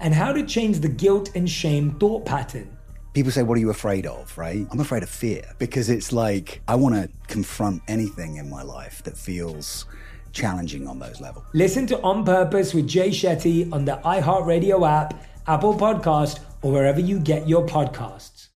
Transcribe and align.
and 0.00 0.14
how 0.14 0.32
to 0.32 0.44
change 0.44 0.80
the 0.80 0.88
guilt 0.88 1.30
and 1.34 1.48
shame 1.48 1.92
thought 1.92 2.24
pattern. 2.26 2.76
People 3.12 3.30
say, 3.30 3.42
What 3.42 3.56
are 3.56 3.60
you 3.60 3.70
afraid 3.70 4.06
of? 4.06 4.36
Right? 4.36 4.66
I'm 4.70 4.80
afraid 4.80 5.02
of 5.02 5.08
fear 5.08 5.44
because 5.58 5.90
it's 5.90 6.12
like 6.12 6.62
I 6.66 6.74
want 6.74 6.94
to 6.94 7.08
confront 7.28 7.82
anything 7.88 8.36
in 8.36 8.48
my 8.48 8.62
life 8.62 9.02
that 9.04 9.16
feels 9.16 9.86
challenging 10.32 10.86
on 10.86 10.98
those 10.98 11.20
levels. 11.20 11.44
Listen 11.52 11.86
to 11.88 12.00
On 12.02 12.24
Purpose 12.24 12.72
with 12.72 12.86
Jay 12.86 13.10
Shetty 13.10 13.72
on 13.72 13.84
the 13.84 14.00
iHeartRadio 14.04 14.88
app, 14.88 15.22
Apple 15.46 15.74
Podcast, 15.74 16.40
or 16.62 16.72
wherever 16.72 17.00
you 17.00 17.18
get 17.18 17.48
your 17.48 17.66
podcasts. 17.66 18.48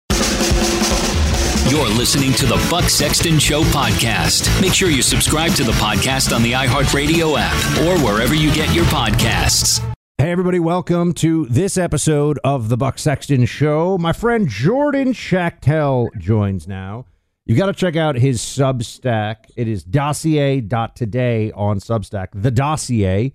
You're 1.69 1.89
listening 1.89 2.33
to 2.33 2.45
the 2.45 2.67
Buck 2.69 2.83
Sexton 2.89 3.39
Show 3.39 3.63
podcast. 3.63 4.61
Make 4.61 4.73
sure 4.73 4.89
you 4.89 5.01
subscribe 5.01 5.53
to 5.53 5.63
the 5.63 5.71
podcast 5.73 6.35
on 6.35 6.43
the 6.43 6.51
iHeartRadio 6.51 7.35
app 7.39 7.79
or 7.79 8.05
wherever 8.05 8.35
you 8.35 8.53
get 8.53 8.73
your 8.75 8.85
podcasts. 8.85 9.92
Hey, 10.19 10.31
everybody, 10.31 10.59
welcome 10.59 11.13
to 11.15 11.47
this 11.47 11.75
episode 11.75 12.39
of 12.43 12.69
the 12.69 12.77
Buck 12.77 12.99
Sexton 12.99 13.45
Show. 13.45 13.97
My 13.97 14.13
friend 14.13 14.47
Jordan 14.47 15.11
Schachtel 15.11 16.09
joins 16.17 16.67
now. 16.67 17.07
You 17.45 17.57
got 17.57 17.65
to 17.65 17.73
check 17.73 17.95
out 17.95 18.15
his 18.15 18.39
Substack. 18.39 19.49
It 19.57 19.67
is 19.67 19.83
dossier.today 19.83 21.51
on 21.53 21.79
Substack. 21.79 22.27
The 22.35 22.51
Dossier. 22.51 23.33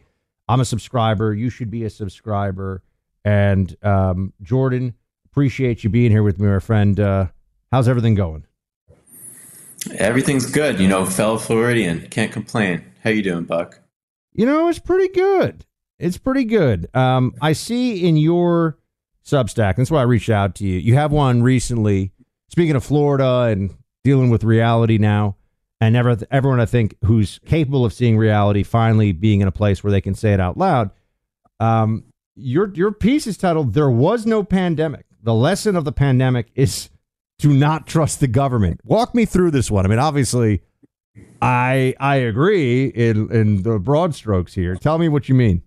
I'm 0.48 0.60
a 0.60 0.64
subscriber. 0.64 1.34
You 1.34 1.50
should 1.50 1.70
be 1.70 1.84
a 1.84 1.90
subscriber. 1.90 2.82
And 3.24 3.76
um, 3.82 4.32
Jordan, 4.40 4.94
appreciate 5.26 5.82
you 5.84 5.90
being 5.90 6.12
here 6.12 6.22
with 6.22 6.40
me, 6.40 6.46
my 6.48 6.60
friend. 6.60 6.98
Uh, 6.98 7.26
how's 7.72 7.88
everything 7.88 8.14
going? 8.14 8.46
Everything's 9.96 10.46
good. 10.46 10.78
You 10.80 10.88
know, 10.88 11.04
fellow 11.04 11.38
Floridian. 11.38 12.08
Can't 12.08 12.32
complain. 12.32 12.84
How 13.02 13.10
you 13.10 13.22
doing, 13.22 13.44
Buck? 13.44 13.80
You 14.32 14.46
know, 14.46 14.68
it's 14.68 14.78
pretty 14.78 15.12
good. 15.12 15.64
It's 15.98 16.18
pretty 16.18 16.44
good. 16.44 16.94
Um, 16.94 17.34
I 17.40 17.52
see 17.52 18.06
in 18.06 18.16
your 18.16 18.78
Substack, 19.24 19.76
that's 19.76 19.90
why 19.90 20.00
I 20.00 20.04
reached 20.04 20.30
out 20.30 20.54
to 20.56 20.66
you. 20.66 20.78
You 20.78 20.94
have 20.94 21.12
one 21.12 21.42
recently. 21.42 22.12
Speaking 22.48 22.76
of 22.76 22.84
Florida 22.84 23.42
and 23.50 23.74
dealing 24.04 24.30
with 24.30 24.42
reality 24.42 24.96
now, 24.96 25.36
and 25.80 25.94
ever, 25.96 26.16
everyone 26.30 26.60
I 26.60 26.66
think 26.66 26.96
who's 27.04 27.38
capable 27.44 27.84
of 27.84 27.92
seeing 27.92 28.16
reality 28.16 28.62
finally 28.62 29.12
being 29.12 29.42
in 29.42 29.48
a 29.48 29.52
place 29.52 29.84
where 29.84 29.90
they 29.90 30.00
can 30.00 30.14
say 30.14 30.32
it 30.32 30.40
out 30.40 30.56
loud. 30.56 30.90
Um, 31.60 32.04
your 32.34 32.72
your 32.74 32.92
piece 32.92 33.26
is 33.26 33.36
titled 33.36 33.74
"There 33.74 33.90
Was 33.90 34.24
No 34.24 34.42
Pandemic." 34.42 35.04
The 35.22 35.34
lesson 35.34 35.76
of 35.76 35.84
the 35.84 35.92
pandemic 35.92 36.48
is 36.54 36.88
to 37.40 37.52
not 37.52 37.86
trust 37.86 38.20
the 38.20 38.28
government. 38.28 38.80
Walk 38.84 39.14
me 39.14 39.24
through 39.24 39.50
this 39.50 39.70
one. 39.70 39.84
I 39.84 39.88
mean, 39.88 39.98
obviously, 39.98 40.62
I 41.42 41.94
I 42.00 42.16
agree 42.16 42.86
in 42.86 43.30
in 43.30 43.62
the 43.62 43.78
broad 43.78 44.14
strokes 44.14 44.54
here. 44.54 44.74
Tell 44.76 44.98
me 44.98 45.08
what 45.08 45.28
you 45.28 45.34
mean. 45.34 45.62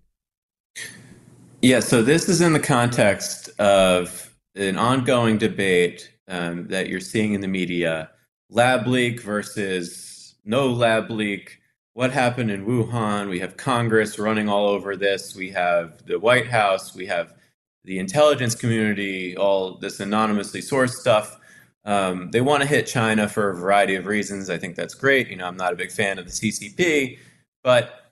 Yeah, 1.62 1.78
so 1.78 2.02
this 2.02 2.28
is 2.28 2.40
in 2.40 2.54
the 2.54 2.58
context 2.58 3.48
of 3.60 4.34
an 4.56 4.76
ongoing 4.76 5.38
debate 5.38 6.12
um, 6.26 6.66
that 6.66 6.88
you're 6.88 6.98
seeing 6.98 7.34
in 7.34 7.40
the 7.40 7.46
media: 7.46 8.10
lab 8.50 8.88
leak 8.88 9.22
versus 9.22 10.34
no 10.44 10.66
lab 10.68 11.08
leak. 11.08 11.60
What 11.92 12.10
happened 12.10 12.50
in 12.50 12.66
Wuhan? 12.66 13.30
We 13.30 13.38
have 13.38 13.56
Congress 13.56 14.18
running 14.18 14.48
all 14.48 14.66
over 14.66 14.96
this. 14.96 15.36
We 15.36 15.50
have 15.50 16.04
the 16.04 16.18
White 16.18 16.48
House. 16.48 16.96
We 16.96 17.06
have 17.06 17.34
the 17.84 18.00
intelligence 18.00 18.56
community. 18.56 19.36
All 19.36 19.78
this 19.78 20.00
anonymously 20.00 20.62
sourced 20.62 20.94
stuff. 20.94 21.38
Um, 21.84 22.32
they 22.32 22.40
want 22.40 22.62
to 22.64 22.68
hit 22.68 22.88
China 22.88 23.28
for 23.28 23.50
a 23.50 23.54
variety 23.54 23.94
of 23.94 24.06
reasons. 24.06 24.50
I 24.50 24.58
think 24.58 24.74
that's 24.74 24.94
great. 24.94 25.28
You 25.28 25.36
know, 25.36 25.46
I'm 25.46 25.56
not 25.56 25.72
a 25.72 25.76
big 25.76 25.92
fan 25.92 26.18
of 26.18 26.24
the 26.24 26.32
CCP, 26.32 27.18
but 27.62 28.11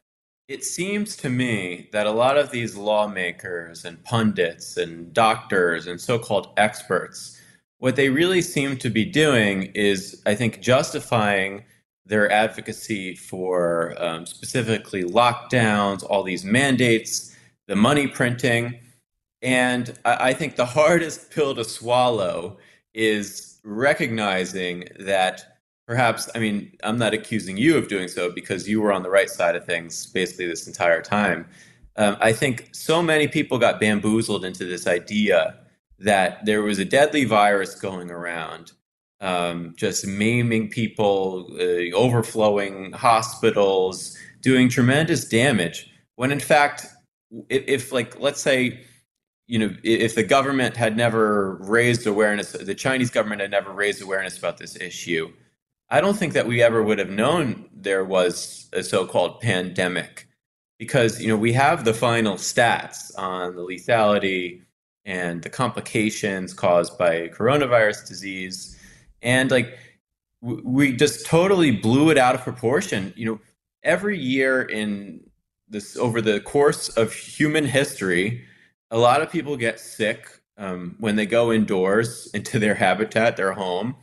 it 0.51 0.65
seems 0.65 1.15
to 1.17 1.31
me 1.31 1.89
that 1.93 2.09
a 2.09 2.11
lot 2.11 2.37
of 2.37 2.51
these 2.51 2.77
lawmakers 2.77 3.85
and 3.85 4.03
pundits 4.03 4.77
and 4.77 5.13
doctors 5.13 5.87
and 5.87 6.01
so 6.01 6.19
called 6.19 6.49
experts, 6.57 7.41
what 7.79 7.95
they 7.95 8.09
really 8.09 8.43
seem 8.43 8.77
to 8.77 8.91
be 8.91 9.05
doing 9.05 9.71
is, 9.77 10.21
I 10.27 10.35
think, 10.35 10.61
justifying 10.61 11.63
their 12.05 12.29
advocacy 12.33 13.15
for 13.15 13.95
um, 14.03 14.27
specifically 14.27 15.05
lockdowns, 15.05 16.03
all 16.03 16.25
these 16.25 16.45
mandates, 16.45 17.37
the 17.69 17.77
money 17.77 18.09
printing. 18.09 18.77
And 19.43 19.97
I, 20.05 20.31
I 20.31 20.35
think 20.35 20.57
the 20.57 20.67
hardest 20.81 21.31
pill 21.31 21.55
to 21.55 21.63
swallow 21.63 22.59
is 22.93 23.61
recognizing 23.63 24.89
that 24.99 25.60
perhaps 25.91 26.29
i 26.37 26.39
mean 26.39 26.71
i'm 26.85 26.97
not 26.97 27.13
accusing 27.13 27.57
you 27.57 27.77
of 27.77 27.89
doing 27.89 28.07
so 28.07 28.31
because 28.31 28.69
you 28.69 28.81
were 28.81 28.93
on 28.93 29.03
the 29.03 29.11
right 29.11 29.29
side 29.29 29.57
of 29.57 29.65
things 29.65 30.07
basically 30.07 30.47
this 30.47 30.69
entire 30.69 31.03
time. 31.03 31.45
Um, 31.97 32.17
i 32.21 32.33
think 32.33 32.69
so 32.71 33.03
many 33.03 33.27
people 33.27 33.59
got 33.59 33.81
bamboozled 33.81 34.45
into 34.45 34.65
this 34.65 34.87
idea 34.87 35.59
that 35.99 36.47
there 36.47 36.63
was 36.63 36.79
a 36.79 36.85
deadly 36.85 37.25
virus 37.25 37.75
going 37.75 38.09
around 38.09 38.71
um, 39.21 39.75
just 39.77 40.07
maiming 40.07 40.71
people 40.71 41.49
uh, 41.61 41.93
overflowing 41.97 42.93
hospitals 42.93 44.17
doing 44.41 44.69
tremendous 44.69 45.25
damage. 45.25 45.91
When 46.15 46.31
in 46.31 46.41
fact 46.41 46.87
if, 47.49 47.65
if 47.67 47.93
like 47.93 48.21
let's 48.21 48.41
say 48.41 48.81
you 49.49 49.59
know, 49.59 49.75
if 49.83 50.15
the 50.15 50.23
government 50.23 50.77
had 50.77 50.97
never 50.97 51.57
raised 51.57 52.07
awareness, 52.07 52.53
the 52.53 52.77
Chinese 52.77 53.11
government 53.11 53.41
had 53.41 53.51
never 53.51 53.73
raised 53.73 54.01
awareness 54.01 54.39
about 54.39 54.59
this 54.59 54.77
issue, 54.77 55.33
I 55.91 56.01
don't 56.01 56.17
think 56.17 56.35
that 56.35 56.47
we 56.47 56.63
ever 56.63 56.83
would 56.83 56.99
have 56.99 57.11
known 57.11 57.69
there 57.73 58.05
was 58.05 58.69
a 58.73 58.83
so-called 58.83 59.41
pandemic 59.41 60.29
because 60.79 61.21
you 61.21 61.29
know 61.29 61.37
we 61.37 61.53
have 61.53 61.85
the 61.85 61.95
final 61.95 62.37
stats 62.37 63.11
on 63.19 63.57
the 63.57 63.63
lethality 63.63 64.63
and 65.05 65.43
the 65.43 65.51
complications 65.51 66.55
caused 66.55 66.97
by 66.97 67.29
coronavirus 67.29 68.07
disease. 68.07 68.79
And 69.23 69.51
like 69.51 69.77
we 70.41 70.97
just 70.97 71.27
totally 71.27 71.71
blew 71.71 72.11
it 72.11 72.19
out 72.19 72.35
of 72.35 72.43
proportion. 72.43 73.13
You 73.17 73.27
know 73.27 73.41
every 73.83 74.19
year 74.19 74.63
in 74.63 75.21
this 75.69 75.97
over 75.97 76.21
the 76.21 76.41
course 76.41 76.89
of 76.91 77.13
human 77.13 77.65
history 77.65 78.45
a 78.91 78.99
lot 78.99 79.23
of 79.23 79.31
people 79.31 79.57
get 79.57 79.81
sick 79.81 80.29
um, 80.59 80.97
when 80.99 81.17
they 81.17 81.27
go 81.27 81.53
indoors 81.53 82.29
into 82.35 82.59
their 82.59 82.75
habitat 82.75 83.37
their 83.37 83.53
home 83.53 83.97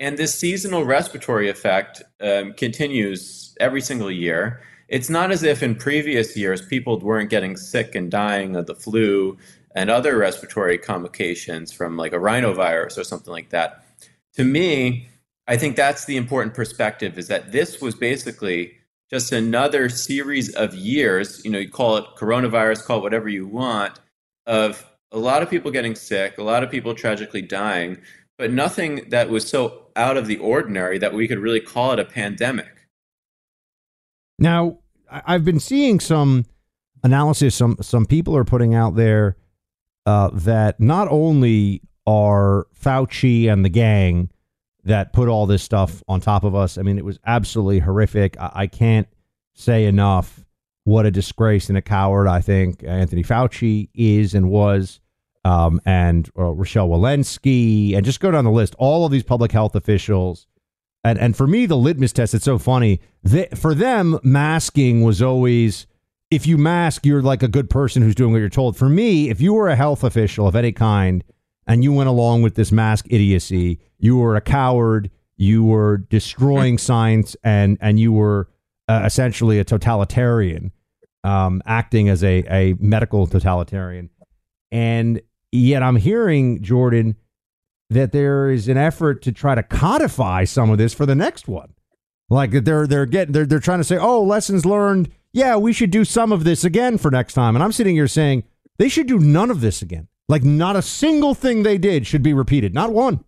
and 0.00 0.18
this 0.18 0.34
seasonal 0.34 0.84
respiratory 0.84 1.48
effect 1.48 2.02
um, 2.20 2.52
continues 2.54 3.54
every 3.60 3.80
single 3.80 4.10
year 4.10 4.60
it's 4.90 5.08
not 5.08 5.30
as 5.30 5.44
if 5.44 5.62
in 5.62 5.76
previous 5.76 6.36
years 6.36 6.60
people 6.60 6.98
weren't 6.98 7.30
getting 7.30 7.56
sick 7.56 7.94
and 7.94 8.10
dying 8.10 8.56
of 8.56 8.66
the 8.66 8.74
flu 8.74 9.38
and 9.76 9.88
other 9.88 10.18
respiratory 10.18 10.78
complications 10.78 11.72
from 11.72 11.96
like 11.96 12.12
a 12.12 12.16
rhinovirus 12.16 12.98
or 12.98 13.04
something 13.04 13.32
like 13.32 13.50
that. 13.50 13.84
To 14.34 14.44
me, 14.44 15.08
I 15.46 15.56
think 15.56 15.76
that's 15.76 16.06
the 16.06 16.16
important 16.16 16.54
perspective 16.54 17.18
is 17.18 17.28
that 17.28 17.52
this 17.52 17.80
was 17.80 17.94
basically 17.94 18.72
just 19.10 19.30
another 19.30 19.88
series 19.88 20.52
of 20.56 20.74
years, 20.74 21.44
you 21.44 21.52
know, 21.52 21.58
you 21.58 21.70
call 21.70 21.96
it 21.96 22.04
coronavirus, 22.16 22.84
call 22.84 22.98
it 22.98 23.02
whatever 23.02 23.28
you 23.28 23.46
want, 23.46 24.00
of 24.46 24.84
a 25.12 25.18
lot 25.18 25.42
of 25.42 25.50
people 25.50 25.70
getting 25.70 25.94
sick, 25.94 26.36
a 26.38 26.42
lot 26.42 26.64
of 26.64 26.70
people 26.70 26.94
tragically 26.94 27.42
dying, 27.42 27.96
but 28.40 28.50
nothing 28.50 29.06
that 29.10 29.28
was 29.28 29.46
so 29.46 29.86
out 29.94 30.16
of 30.16 30.26
the 30.26 30.38
ordinary 30.38 30.98
that 30.98 31.12
we 31.12 31.28
could 31.28 31.38
really 31.38 31.60
call 31.60 31.92
it 31.92 31.98
a 31.98 32.04
pandemic. 32.04 32.88
Now, 34.38 34.78
I've 35.10 35.44
been 35.44 35.60
seeing 35.60 36.00
some 36.00 36.46
analysis. 37.04 37.54
Some 37.54 37.76
some 37.82 38.06
people 38.06 38.36
are 38.36 38.44
putting 38.44 38.74
out 38.74 38.96
there 38.96 39.36
uh, 40.06 40.30
that 40.32 40.80
not 40.80 41.08
only 41.10 41.82
are 42.06 42.66
Fauci 42.74 43.52
and 43.52 43.64
the 43.64 43.68
gang 43.68 44.30
that 44.84 45.12
put 45.12 45.28
all 45.28 45.46
this 45.46 45.62
stuff 45.62 46.02
on 46.08 46.20
top 46.20 46.42
of 46.42 46.54
us. 46.54 46.78
I 46.78 46.82
mean, 46.82 46.96
it 46.96 47.04
was 47.04 47.18
absolutely 47.26 47.80
horrific. 47.80 48.40
I, 48.40 48.50
I 48.54 48.66
can't 48.66 49.06
say 49.54 49.84
enough 49.84 50.46
what 50.84 51.04
a 51.04 51.10
disgrace 51.10 51.68
and 51.68 51.76
a 51.76 51.82
coward 51.82 52.26
I 52.26 52.40
think 52.40 52.82
Anthony 52.84 53.22
Fauci 53.22 53.90
is 53.94 54.34
and 54.34 54.48
was. 54.48 55.00
Um, 55.50 55.80
and 55.84 56.30
uh, 56.38 56.44
Rochelle 56.44 56.88
Walensky, 56.88 57.96
and 57.96 58.04
just 58.04 58.20
go 58.20 58.30
down 58.30 58.44
the 58.44 58.50
list. 58.50 58.74
All 58.78 59.04
of 59.04 59.10
these 59.10 59.24
public 59.24 59.50
health 59.50 59.74
officials 59.74 60.46
and 61.04 61.18
and 61.18 61.36
for 61.36 61.46
me 61.46 61.66
the 61.66 61.76
litmus 61.76 62.12
test 62.12 62.34
it's 62.34 62.44
so 62.44 62.58
funny 62.58 63.00
they, 63.22 63.46
for 63.54 63.74
them 63.74 64.18
masking 64.22 65.02
was 65.02 65.22
always 65.22 65.86
if 66.30 66.46
you 66.46 66.58
mask 66.58 67.06
you're 67.06 67.22
like 67.22 67.42
a 67.42 67.48
good 67.48 67.70
person 67.70 68.02
who's 68.02 68.14
doing 68.14 68.32
what 68.32 68.38
you're 68.38 68.48
told 68.48 68.76
for 68.76 68.88
me 68.88 69.30
if 69.30 69.40
you 69.40 69.54
were 69.54 69.68
a 69.68 69.76
health 69.76 70.04
official 70.04 70.46
of 70.46 70.56
any 70.56 70.72
kind 70.72 71.24
and 71.66 71.84
you 71.84 71.92
went 71.92 72.08
along 72.08 72.42
with 72.42 72.54
this 72.54 72.72
mask 72.72 73.06
idiocy 73.10 73.78
you 73.98 74.16
were 74.16 74.36
a 74.36 74.40
coward 74.40 75.10
you 75.36 75.64
were 75.64 75.98
destroying 75.98 76.78
science 76.88 77.36
and 77.42 77.78
and 77.80 77.98
you 77.98 78.12
were 78.12 78.48
uh, 78.88 79.02
essentially 79.04 79.58
a 79.58 79.64
totalitarian 79.64 80.72
um, 81.22 81.62
acting 81.66 82.08
as 82.08 82.24
a, 82.24 82.44
a 82.50 82.74
medical 82.80 83.26
totalitarian 83.26 84.10
and 84.72 85.20
yet 85.52 85.82
i'm 85.82 85.96
hearing 85.96 86.62
jordan 86.62 87.16
that 87.90 88.12
there 88.12 88.50
is 88.50 88.68
an 88.68 88.76
effort 88.76 89.20
to 89.22 89.32
try 89.32 89.54
to 89.54 89.62
codify 89.62 90.44
some 90.44 90.70
of 90.70 90.78
this 90.78 90.94
for 90.94 91.04
the 91.04 91.14
next 91.14 91.48
one. 91.48 91.74
Like 92.30 92.52
they're 92.52 92.86
they're 92.86 93.06
getting 93.06 93.32
they're 93.32 93.44
they're 93.44 93.58
trying 93.58 93.80
to 93.80 93.84
say, 93.84 93.98
oh, 93.98 94.22
lessons 94.22 94.64
learned. 94.64 95.10
Yeah, 95.32 95.56
we 95.56 95.72
should 95.72 95.90
do 95.90 96.04
some 96.04 96.32
of 96.32 96.44
this 96.44 96.64
again 96.64 96.96
for 96.96 97.10
next 97.10 97.34
time. 97.34 97.56
And 97.56 97.62
I'm 97.62 97.72
sitting 97.72 97.94
here 97.94 98.08
saying 98.08 98.44
they 98.78 98.88
should 98.88 99.08
do 99.08 99.18
none 99.18 99.50
of 99.50 99.60
this 99.60 99.82
again. 99.82 100.06
Like 100.28 100.44
not 100.44 100.76
a 100.76 100.82
single 100.82 101.34
thing 101.34 101.64
they 101.64 101.76
did 101.76 102.06
should 102.06 102.22
be 102.22 102.32
repeated. 102.32 102.72
Not 102.72 102.92
one. 102.92 103.24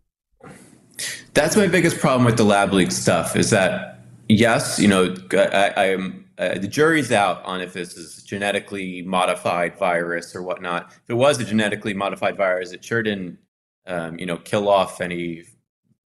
That's 1.34 1.56
my 1.56 1.66
biggest 1.66 1.98
problem 1.98 2.24
with 2.24 2.36
the 2.36 2.44
lab 2.44 2.72
leak 2.72 2.92
stuff. 2.92 3.34
Is 3.34 3.50
that 3.50 4.00
yes, 4.28 4.78
you 4.78 4.86
know, 4.86 5.16
I, 5.32 5.72
I 5.76 5.84
am 5.86 6.24
uh, 6.50 6.58
the 6.58 6.68
jury's 6.68 7.12
out 7.12 7.44
on 7.44 7.60
if 7.60 7.72
this 7.72 7.96
is 7.96 8.22
genetically 8.22 9.02
modified 9.02 9.78
virus 9.78 10.34
or 10.34 10.42
whatnot. 10.42 10.90
If 10.90 11.10
it 11.10 11.14
was 11.14 11.40
a 11.40 11.44
genetically 11.44 11.94
modified 11.94 12.36
virus, 12.36 12.72
it 12.72 12.84
sure 12.84 13.02
didn't 13.02 13.38
um, 13.86 14.18
you 14.18 14.26
know, 14.26 14.36
kill 14.38 14.68
off 14.68 15.00
any 15.00 15.44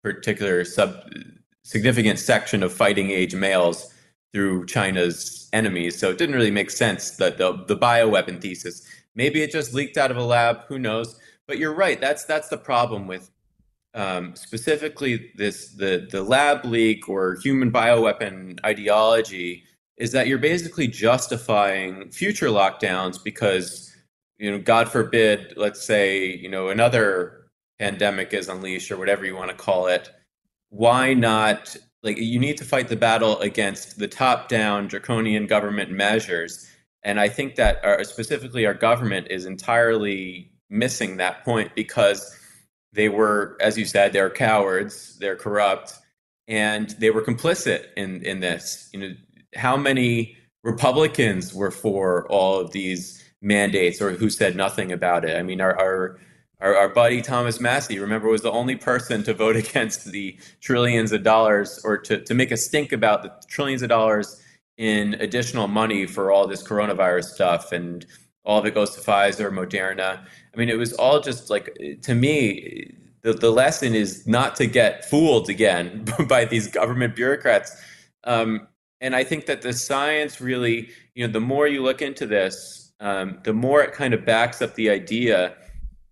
particular 0.03 0.65
sub 0.65 0.97
significant 1.63 2.19
section 2.19 2.63
of 2.63 2.73
fighting 2.73 3.11
age 3.11 3.35
males 3.35 3.93
through 4.33 4.67
China's 4.67 5.49
enemies. 5.53 5.99
So 5.99 6.11
it 6.11 6.19
didn't 6.19 6.35
really 6.35 6.51
make 6.51 6.71
sense 6.71 7.13
that 7.17 7.39
the 7.39 7.65
the 7.67 7.77
bioweapon 7.77 8.41
thesis. 8.41 8.87
Maybe 9.15 9.43
it 9.43 9.51
just 9.51 9.75
leaked 9.75 9.97
out 9.97 10.11
of 10.11 10.17
a 10.17 10.25
lab. 10.25 10.61
Who 10.69 10.79
knows? 10.79 11.19
But 11.47 11.59
you're 11.59 11.75
right. 11.75 12.01
That's 12.01 12.25
that's 12.25 12.49
the 12.49 12.59
problem 12.59 13.07
with 13.07 13.31
um, 13.95 14.37
specifically 14.37 15.33
this 15.37 15.73
the 15.73 16.07
the 16.11 16.23
lab 16.23 16.65
leak 16.65 17.09
or 17.09 17.37
human 17.43 17.73
bioweapon 17.73 18.59
ideology 18.65 19.65
is 19.97 20.13
that 20.13 20.27
you're 20.27 20.39
basically 20.39 20.87
justifying 20.87 22.11
future 22.11 22.49
lockdowns 22.49 23.23
because 23.23 23.95
you 24.39 24.51
know 24.51 24.59
God 24.59 24.89
forbid, 24.89 25.55
let's 25.57 25.85
say 25.85 26.27
you 26.27 26.49
know 26.49 26.69
another 26.69 27.47
pandemic 27.79 28.33
is 28.33 28.49
unleashed 28.49 28.91
or 28.91 28.97
whatever 28.97 29.25
you 29.25 29.37
want 29.37 29.51
to 29.51 29.57
call 29.57 29.87
it, 29.87 30.11
why 30.71 31.15
not? 31.15 31.77
Like, 32.03 32.19
you 32.19 32.39
need 32.39 32.57
to 32.59 32.65
fight 32.65 32.89
the 32.89 32.97
battle 32.97 33.39
against 33.41 33.99
the 33.99 34.09
top 34.09 34.49
down 34.49 34.87
draconian 34.87 35.47
government 35.47 35.91
measures. 35.91 36.71
And 37.03 37.21
I 37.21 37.29
think 37.29 37.57
that 37.57 37.85
our, 37.85 38.03
specifically 38.05 38.67
our 38.67 38.75
government 38.75 39.29
is 39.31 39.47
entirely 39.47 40.53
missing 40.71 41.17
that 41.17 41.45
point 41.45 41.75
because 41.75 42.37
they 42.93 43.09
were, 43.09 43.57
as 43.61 43.77
you 43.77 43.85
said, 43.85 44.13
they're 44.13 44.31
cowards, 44.31 45.19
they're 45.19 45.37
corrupt, 45.37 45.95
and 46.49 46.91
they 46.99 47.11
were 47.11 47.23
complicit 47.23 47.87
in, 47.97 48.23
in 48.23 48.41
this. 48.41 48.89
You 48.93 49.01
know, 49.01 49.15
how 49.57 49.77
many 49.77 50.37
Republicans 50.63 51.55
were 51.55 51.71
for 51.71 52.27
all 52.29 52.61
of 52.61 52.73
these 52.73 53.23
mandates 53.43 54.01
or 54.01 54.13
who 54.13 54.31
said 54.31 54.57
nothing 54.57 54.93
about 54.93 55.25
it? 55.25 55.37
I 55.37 55.43
mean, 55.43 55.61
our, 55.61 55.79
our 55.79 56.19
our, 56.61 56.75
our 56.75 56.89
buddy 56.89 57.21
Thomas 57.21 57.61
Massie, 57.61 57.99
remember, 57.99 58.29
was 58.29 58.43
the 58.43 58.51
only 58.51 58.77
person 58.77 59.23
to 59.25 59.35
vote 59.35 59.57
against 59.65 60.07
the 60.07 60.39
trillions 60.61 61.13
of 61.13 61.23
dollars 61.23 61.81
or 61.85 61.99
to, 61.99 62.23
to 62.23 62.35
make 62.35 62.51
a 62.51 62.57
stink 62.57 62.93
about 62.93 63.23
the 63.23 63.33
trillions 63.49 63.83
of 63.83 63.89
dollars 63.89 64.43
in 64.77 65.15
additional 65.15 65.69
money 65.69 66.07
for 66.07 66.31
all 66.31 66.47
this 66.47 66.63
coronavirus 66.63 67.25
stuff. 67.25 67.73
And 67.73 68.07
all 68.45 68.59
of 68.59 68.67
it 68.67 68.75
goes 68.75 68.95
to 68.95 69.01
Pfizer, 69.01 69.51
Moderna. 69.51 70.25
I 70.55 70.59
mean, 70.59 70.69
it 70.69 70.79
was 70.79 70.93
all 70.95 71.21
just 71.21 71.51
like, 71.51 71.77
to 72.03 72.15
me, 72.15 72.95
the, 73.23 73.33
the 73.33 73.51
lesson 73.51 73.95
is 73.95 74.27
not 74.27 74.55
to 74.57 74.67
get 74.67 75.05
fooled 75.05 75.49
again 75.49 76.05
by 76.29 76.45
these 76.45 76.69
government 76.69 77.17
bureaucrats. 77.17 77.77
Um, 78.25 78.69
and 79.01 79.15
I 79.15 79.25
think 79.25 79.47
that 79.47 79.63
the 79.63 79.73
science 79.73 80.41
really, 80.41 80.91
you 81.15 81.27
know, 81.27 81.33
the 81.33 81.41
more 81.41 81.67
you 81.67 81.83
look 81.83 82.03
into 82.03 82.27
this, 82.27 82.93
um, 83.01 83.39
the 83.45 83.53
more 83.53 83.83
it 83.83 83.93
kind 83.93 84.15
of 84.15 84.25
backs 84.25 84.63
up 84.63 84.75
the 84.75 84.91
idea 84.91 85.55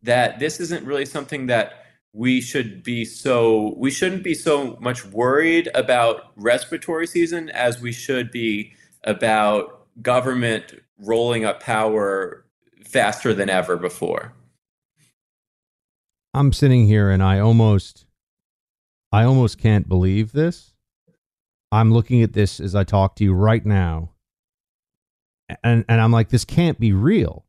that 0.03 0.39
this 0.39 0.61
isn't 0.61 0.85
really 0.85 1.07
something 1.07 1.47
that 1.47 1.85
we 2.13 2.41
should 2.41 2.83
be 2.83 3.05
so 3.05 3.75
we 3.77 3.91
shouldn't 3.91 4.23
be 4.23 4.35
so 4.35 4.79
much 4.81 5.05
worried 5.05 5.69
about 5.75 6.33
respiratory 6.37 7.07
season 7.07 7.51
as 7.51 7.81
we 7.81 7.91
should 7.91 8.31
be 8.31 8.73
about 9.03 9.87
government 10.01 10.75
rolling 10.99 11.45
up 11.45 11.61
power 11.61 12.45
faster 12.85 13.35
than 13.35 13.51
ever 13.51 13.77
before. 13.77 14.33
I'm 16.33 16.53
sitting 16.53 16.87
here 16.87 17.11
and 17.11 17.23
I 17.23 17.41
almost 17.41 18.07
I 19.11 19.25
almost 19.25 19.59
can't 19.59 19.89
believe 19.89 20.33
this. 20.33 20.74
I'm 21.75 21.93
looking 21.93 22.23
at 22.23 22.33
this 22.33 22.61
as 22.61 22.75
I 22.75 22.85
talk 22.85 23.17
to 23.17 23.25
you 23.25 23.35
right 23.35 23.65
now. 23.65 24.13
And 25.63 25.85
and 25.89 26.01
I'm 26.01 26.13
like 26.13 26.31
this 26.31 26.45
can't 26.45 26.81
be 26.81 26.93
real 26.93 27.45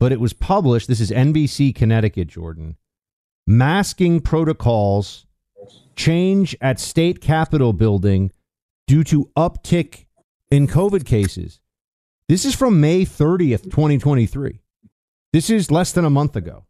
but 0.00 0.12
it 0.12 0.18
was 0.18 0.32
published. 0.32 0.88
This 0.88 0.98
is 0.98 1.12
NBC 1.12 1.74
Connecticut, 1.74 2.26
Jordan. 2.26 2.76
Masking 3.46 4.20
protocols 4.20 5.26
change 5.94 6.56
at 6.60 6.80
state 6.80 7.20
capitol 7.20 7.72
building 7.74 8.32
due 8.86 9.04
to 9.04 9.30
uptick 9.36 10.06
in 10.50 10.66
COVID 10.66 11.04
cases. 11.04 11.60
This 12.28 12.44
is 12.44 12.54
from 12.54 12.80
May 12.80 13.04
30th, 13.04 13.64
2023. 13.64 14.60
This 15.32 15.50
is 15.50 15.70
less 15.70 15.92
than 15.92 16.04
a 16.04 16.10
month 16.10 16.34
ago. 16.34 16.64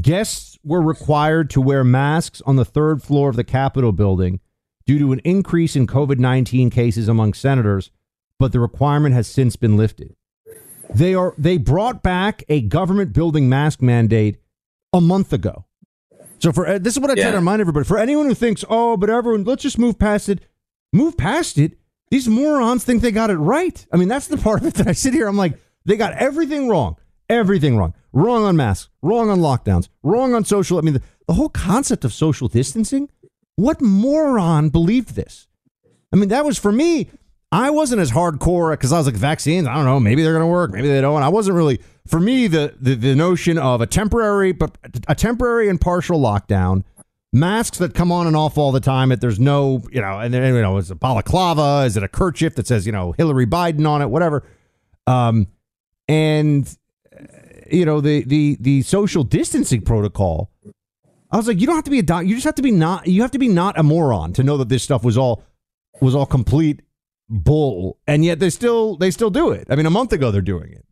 Guests 0.00 0.58
were 0.64 0.82
required 0.82 1.50
to 1.50 1.60
wear 1.60 1.84
masks 1.84 2.42
on 2.46 2.56
the 2.56 2.64
third 2.64 3.02
floor 3.02 3.28
of 3.28 3.36
the 3.36 3.44
Capitol 3.44 3.92
building 3.92 4.40
due 4.90 4.98
to 4.98 5.12
an 5.12 5.20
increase 5.20 5.76
in 5.76 5.86
COVID 5.86 6.18
19 6.18 6.68
cases 6.68 7.06
among 7.06 7.32
senators, 7.32 7.92
but 8.40 8.50
the 8.50 8.58
requirement 8.58 9.14
has 9.14 9.28
since 9.28 9.54
been 9.54 9.76
lifted. 9.76 10.16
They 10.92 11.14
are 11.14 11.32
they 11.38 11.58
brought 11.58 12.02
back 12.02 12.42
a 12.48 12.60
government 12.62 13.12
building 13.12 13.48
mask 13.48 13.80
mandate 13.80 14.38
a 14.92 15.00
month 15.00 15.32
ago. 15.32 15.64
So 16.40 16.50
for 16.50 16.66
uh, 16.66 16.78
this 16.78 16.94
is 16.94 17.00
what 17.00 17.08
I 17.08 17.14
try 17.14 17.30
to 17.30 17.36
remind 17.36 17.60
everybody. 17.60 17.84
For 17.84 17.98
anyone 17.98 18.26
who 18.26 18.34
thinks, 18.34 18.64
oh, 18.68 18.96
but 18.96 19.10
everyone, 19.10 19.44
let's 19.44 19.62
just 19.62 19.78
move 19.78 19.96
past 19.96 20.28
it. 20.28 20.40
Move 20.92 21.16
past 21.16 21.56
it. 21.56 21.78
These 22.10 22.26
morons 22.26 22.82
think 22.82 23.00
they 23.00 23.12
got 23.12 23.30
it 23.30 23.36
right. 23.36 23.86
I 23.92 23.96
mean, 23.96 24.08
that's 24.08 24.26
the 24.26 24.38
part 24.38 24.60
of 24.60 24.66
it 24.66 24.74
that 24.74 24.88
I 24.88 24.92
sit 24.92 25.14
here. 25.14 25.28
I'm 25.28 25.36
like, 25.36 25.56
they 25.84 25.96
got 25.96 26.14
everything 26.14 26.68
wrong. 26.68 26.96
Everything 27.28 27.76
wrong. 27.76 27.94
Wrong 28.12 28.42
on 28.42 28.56
masks. 28.56 28.90
Wrong 29.02 29.30
on 29.30 29.38
lockdowns. 29.38 29.88
Wrong 30.02 30.34
on 30.34 30.44
social. 30.44 30.78
I 30.78 30.80
mean, 30.80 30.94
the, 30.94 31.02
the 31.28 31.34
whole 31.34 31.48
concept 31.48 32.04
of 32.04 32.12
social 32.12 32.48
distancing. 32.48 33.08
What 33.60 33.82
moron 33.82 34.70
believed 34.70 35.14
this? 35.16 35.46
I 36.14 36.16
mean, 36.16 36.30
that 36.30 36.46
was 36.46 36.58
for 36.58 36.72
me. 36.72 37.10
I 37.52 37.68
wasn't 37.68 38.00
as 38.00 38.10
hardcore 38.10 38.72
because 38.72 38.90
I 38.90 38.96
was 38.96 39.04
like, 39.04 39.16
vaccines, 39.16 39.66
I 39.66 39.74
don't 39.74 39.84
know, 39.84 40.00
maybe 40.00 40.22
they're 40.22 40.32
going 40.32 40.44
to 40.44 40.46
work, 40.46 40.70
maybe 40.70 40.88
they 40.88 41.02
don't. 41.02 41.22
I 41.22 41.28
wasn't 41.28 41.58
really, 41.58 41.78
for 42.06 42.20
me, 42.20 42.46
the, 42.46 42.74
the, 42.80 42.94
the 42.94 43.14
notion 43.14 43.58
of 43.58 43.82
a 43.82 43.86
temporary, 43.86 44.52
but 44.52 44.78
a 45.08 45.14
temporary 45.14 45.68
and 45.68 45.78
partial 45.78 46.18
lockdown, 46.18 46.84
masks 47.34 47.76
that 47.78 47.92
come 47.92 48.10
on 48.10 48.26
and 48.26 48.34
off 48.34 48.56
all 48.56 48.72
the 48.72 48.80
time, 48.80 49.10
That 49.10 49.20
there's 49.20 49.38
no, 49.38 49.82
you 49.92 50.00
know, 50.00 50.20
and 50.20 50.32
then, 50.32 50.54
you 50.54 50.62
know, 50.62 50.78
is 50.78 50.90
it 50.90 50.98
balaclava? 50.98 51.84
Is 51.84 51.98
it 51.98 52.02
a 52.02 52.08
kerchief 52.08 52.54
that 52.54 52.66
says, 52.66 52.86
you 52.86 52.92
know, 52.92 53.12
Hillary 53.12 53.46
Biden 53.46 53.86
on 53.86 54.00
it, 54.00 54.08
whatever. 54.08 54.42
Um, 55.06 55.48
and, 56.08 56.74
you 57.70 57.84
know, 57.84 58.00
the, 58.00 58.22
the, 58.22 58.56
the 58.58 58.82
social 58.82 59.22
distancing 59.22 59.82
protocol, 59.82 60.49
I 61.30 61.36
was 61.36 61.46
like, 61.46 61.60
you 61.60 61.66
don't 61.66 61.76
have 61.76 61.84
to 61.84 61.90
be 61.90 62.00
a 62.00 62.02
doc. 62.02 62.26
You 62.26 62.34
just 62.34 62.44
have 62.44 62.56
to 62.56 62.62
be 62.62 62.72
not. 62.72 63.06
You 63.06 63.22
have 63.22 63.30
to 63.32 63.38
be 63.38 63.48
not 63.48 63.78
a 63.78 63.82
moron 63.82 64.32
to 64.34 64.42
know 64.42 64.56
that 64.56 64.68
this 64.68 64.82
stuff 64.82 65.04
was 65.04 65.16
all 65.16 65.44
was 66.00 66.14
all 66.14 66.26
complete 66.26 66.82
bull. 67.28 67.98
And 68.06 68.24
yet 68.24 68.40
they 68.40 68.50
still 68.50 68.96
they 68.96 69.10
still 69.10 69.30
do 69.30 69.50
it. 69.50 69.66
I 69.70 69.76
mean, 69.76 69.86
a 69.86 69.90
month 69.90 70.12
ago 70.12 70.30
they're 70.30 70.42
doing 70.42 70.72
it. 70.72 70.84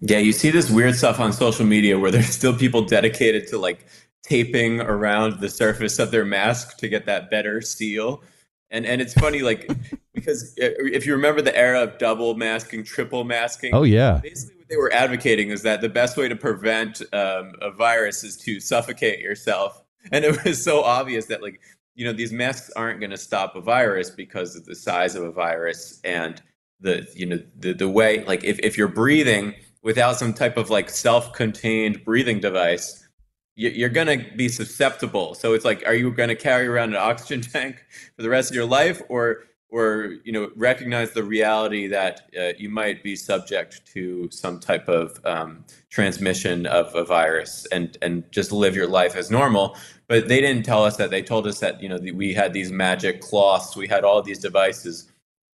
Yeah, 0.00 0.18
you 0.18 0.32
see 0.32 0.50
this 0.50 0.70
weird 0.70 0.94
stuff 0.94 1.18
on 1.18 1.32
social 1.32 1.64
media 1.64 1.98
where 1.98 2.10
there's 2.10 2.28
still 2.28 2.56
people 2.56 2.82
dedicated 2.82 3.48
to 3.48 3.58
like 3.58 3.86
taping 4.22 4.80
around 4.80 5.40
the 5.40 5.48
surface 5.48 5.98
of 5.98 6.10
their 6.10 6.24
mask 6.24 6.76
to 6.78 6.88
get 6.88 7.06
that 7.06 7.30
better 7.30 7.60
seal. 7.60 8.22
And 8.70 8.84
and 8.86 9.00
it's 9.00 9.14
funny 9.14 9.40
like 9.40 9.70
because 10.14 10.54
uh, 10.60 10.70
if 10.78 11.06
you 11.06 11.14
remember 11.14 11.40
the 11.40 11.56
era 11.56 11.82
of 11.82 11.98
double 11.98 12.34
masking, 12.34 12.84
triple 12.84 13.24
masking. 13.24 13.74
Oh 13.74 13.84
yeah. 13.84 14.20
Basically 14.22 14.56
what 14.56 14.68
they 14.68 14.76
were 14.76 14.92
advocating 14.92 15.50
is 15.50 15.62
that 15.62 15.80
the 15.80 15.88
best 15.88 16.16
way 16.16 16.28
to 16.28 16.36
prevent 16.36 17.00
um, 17.12 17.52
a 17.62 17.70
virus 17.70 18.24
is 18.24 18.36
to 18.38 18.60
suffocate 18.60 19.20
yourself. 19.20 19.82
And 20.12 20.24
it 20.24 20.44
was 20.44 20.62
so 20.62 20.82
obvious 20.82 21.26
that 21.26 21.42
like 21.42 21.60
you 21.94 22.04
know 22.04 22.12
these 22.12 22.32
masks 22.32 22.70
aren't 22.76 23.00
going 23.00 23.10
to 23.10 23.18
stop 23.18 23.56
a 23.56 23.60
virus 23.60 24.10
because 24.10 24.54
of 24.54 24.64
the 24.64 24.74
size 24.74 25.14
of 25.14 25.24
a 25.24 25.32
virus 25.32 26.00
and 26.04 26.40
the 26.80 27.06
you 27.14 27.26
know 27.26 27.38
the 27.58 27.72
the 27.72 27.88
way 27.88 28.24
like 28.24 28.44
if, 28.44 28.58
if 28.60 28.78
you're 28.78 28.88
breathing 28.88 29.54
without 29.82 30.16
some 30.16 30.32
type 30.32 30.56
of 30.56 30.70
like 30.70 30.88
self-contained 30.88 32.04
breathing 32.04 32.38
device 32.38 33.07
you're 33.58 33.88
going 33.88 34.06
to 34.06 34.24
be 34.36 34.48
susceptible. 34.48 35.34
So 35.34 35.52
it's 35.52 35.64
like 35.64 35.82
are 35.84 35.94
you 35.94 36.12
going 36.12 36.28
to 36.28 36.36
carry 36.36 36.66
around 36.66 36.90
an 36.90 36.96
oxygen 36.96 37.40
tank 37.52 37.84
for 38.16 38.22
the 38.22 38.28
rest 38.28 38.50
of 38.50 38.54
your 38.54 38.66
life 38.66 39.02
or 39.08 39.44
or 39.70 40.14
you 40.24 40.32
know 40.32 40.50
recognize 40.56 41.10
the 41.10 41.24
reality 41.24 41.88
that 41.88 42.30
uh, 42.40 42.52
you 42.56 42.70
might 42.70 43.02
be 43.02 43.16
subject 43.16 43.84
to 43.92 44.30
some 44.30 44.60
type 44.60 44.88
of 44.88 45.20
um, 45.26 45.64
transmission 45.90 46.66
of 46.66 46.94
a 46.94 47.04
virus 47.04 47.66
and 47.72 47.98
and 48.00 48.30
just 48.30 48.52
live 48.52 48.76
your 48.76 48.86
life 48.86 49.16
as 49.16 49.30
normal? 49.30 49.76
But 50.06 50.28
they 50.28 50.40
didn't 50.40 50.64
tell 50.64 50.84
us 50.84 50.96
that. 50.96 51.10
They 51.10 51.22
told 51.22 51.46
us 51.46 51.58
that 51.58 51.82
you 51.82 51.88
know 51.88 51.98
we 52.14 52.32
had 52.32 52.52
these 52.52 52.70
magic 52.70 53.20
cloths. 53.20 53.76
We 53.76 53.88
had 53.88 54.04
all 54.04 54.22
these 54.22 54.38
devices. 54.38 55.10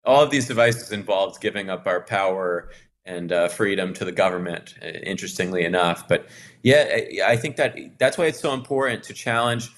All 0.05 0.21
of 0.21 0.29
these 0.29 0.47
devices 0.49 0.91
involved 0.91 1.39
giving 1.39 1.69
up 1.69 1.87
our 1.87 2.01
power 2.01 2.69
and 3.05 3.31
uh, 3.31 3.47
freedom 3.47 3.93
to 3.93 4.05
the 4.05 4.11
government 4.11 4.75
uh, 4.81 4.87
interestingly 4.87 5.65
enough. 5.65 6.07
But 6.07 6.27
yeah 6.63 6.87
I, 6.89 7.33
I 7.33 7.37
think 7.37 7.57
that 7.57 7.77
that's 7.99 8.17
why 8.17 8.25
it's 8.25 8.39
so 8.39 8.53
important 8.53 9.03
to 9.03 9.13
challenge 9.13 9.69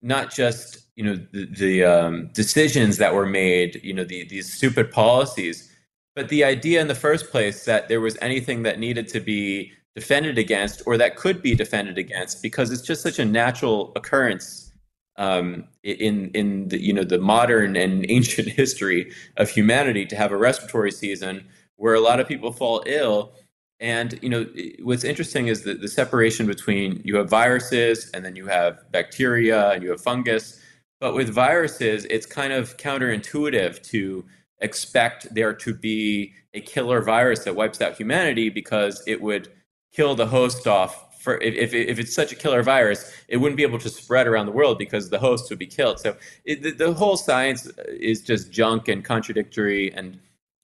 not 0.00 0.32
just 0.32 0.78
you 0.96 1.04
know 1.04 1.16
the, 1.32 1.46
the 1.46 1.84
um, 1.84 2.30
decisions 2.32 2.96
that 2.96 3.14
were 3.14 3.26
made 3.26 3.80
you 3.84 3.92
know 3.92 4.04
the, 4.04 4.26
these 4.28 4.52
stupid 4.52 4.90
policies 4.90 5.70
but 6.16 6.28
the 6.28 6.42
idea 6.42 6.80
in 6.80 6.88
the 6.88 6.94
first 6.94 7.30
place 7.30 7.64
that 7.64 7.88
there 7.88 8.00
was 8.00 8.16
anything 8.20 8.62
that 8.62 8.78
needed 8.78 9.08
to 9.08 9.20
be 9.20 9.72
defended 9.94 10.38
against 10.38 10.82
or 10.86 10.96
that 10.96 11.16
could 11.16 11.42
be 11.42 11.54
defended 11.54 11.98
against 11.98 12.42
because 12.42 12.70
it's 12.70 12.82
just 12.82 13.02
such 13.02 13.18
a 13.18 13.24
natural 13.24 13.92
occurrence 13.96 14.72
um, 15.16 15.64
in 15.82 16.30
in 16.30 16.68
the 16.68 16.80
you 16.80 16.92
know 16.92 17.04
the 17.04 17.18
modern 17.18 17.76
and 17.76 18.06
ancient 18.08 18.48
history 18.48 19.12
of 19.36 19.50
humanity 19.50 20.06
to 20.06 20.16
have 20.16 20.32
a 20.32 20.36
respiratory 20.36 20.92
season 20.92 21.44
where 21.80 21.94
a 21.94 22.00
lot 22.00 22.20
of 22.20 22.28
people 22.28 22.52
fall 22.52 22.82
ill. 22.86 23.32
And 23.80 24.18
you 24.22 24.28
know 24.28 24.46
what's 24.82 25.02
interesting 25.02 25.48
is 25.48 25.62
that 25.62 25.80
the 25.80 25.88
separation 25.88 26.46
between 26.46 27.00
you 27.04 27.16
have 27.16 27.30
viruses 27.30 28.10
and 28.12 28.22
then 28.22 28.36
you 28.36 28.46
have 28.46 28.78
bacteria 28.92 29.70
and 29.70 29.82
you 29.82 29.90
have 29.90 30.02
fungus. 30.02 30.60
But 31.00 31.14
with 31.14 31.30
viruses 31.30 32.04
it's 32.04 32.26
kind 32.26 32.52
of 32.52 32.76
counterintuitive 32.76 33.82
to 33.84 34.26
expect 34.60 35.34
there 35.34 35.54
to 35.54 35.72
be 35.72 36.34
a 36.52 36.60
killer 36.60 37.00
virus 37.00 37.44
that 37.44 37.56
wipes 37.56 37.80
out 37.80 37.96
humanity 37.96 38.50
because 38.50 39.02
it 39.06 39.22
would 39.22 39.48
kill 39.90 40.14
the 40.14 40.26
host 40.26 40.66
off 40.66 41.18
for 41.22 41.38
if, 41.38 41.72
if, 41.72 41.98
it's 41.98 42.14
such 42.14 42.32
a 42.32 42.34
killer 42.34 42.62
virus 42.62 43.10
it 43.28 43.38
wouldn't 43.38 43.56
be 43.56 43.62
able 43.62 43.78
to 43.78 43.88
spread 43.88 44.26
around 44.26 44.44
the 44.44 44.52
world 44.52 44.76
because 44.76 45.08
the 45.08 45.18
host 45.18 45.48
would 45.48 45.58
be 45.58 45.66
killed. 45.66 45.98
So 45.98 46.14
it, 46.44 46.62
the, 46.62 46.72
the 46.72 46.92
whole 46.92 47.16
science 47.16 47.66
is 47.88 48.20
just 48.20 48.50
junk 48.50 48.88
and 48.88 49.02
contradictory 49.02 49.90
and 49.94 50.18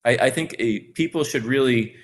i, 0.06 0.16
I 0.22 0.30
think 0.30 0.56
a, 0.58 0.80
people 0.94 1.24
should 1.24 1.44
really 1.44 1.94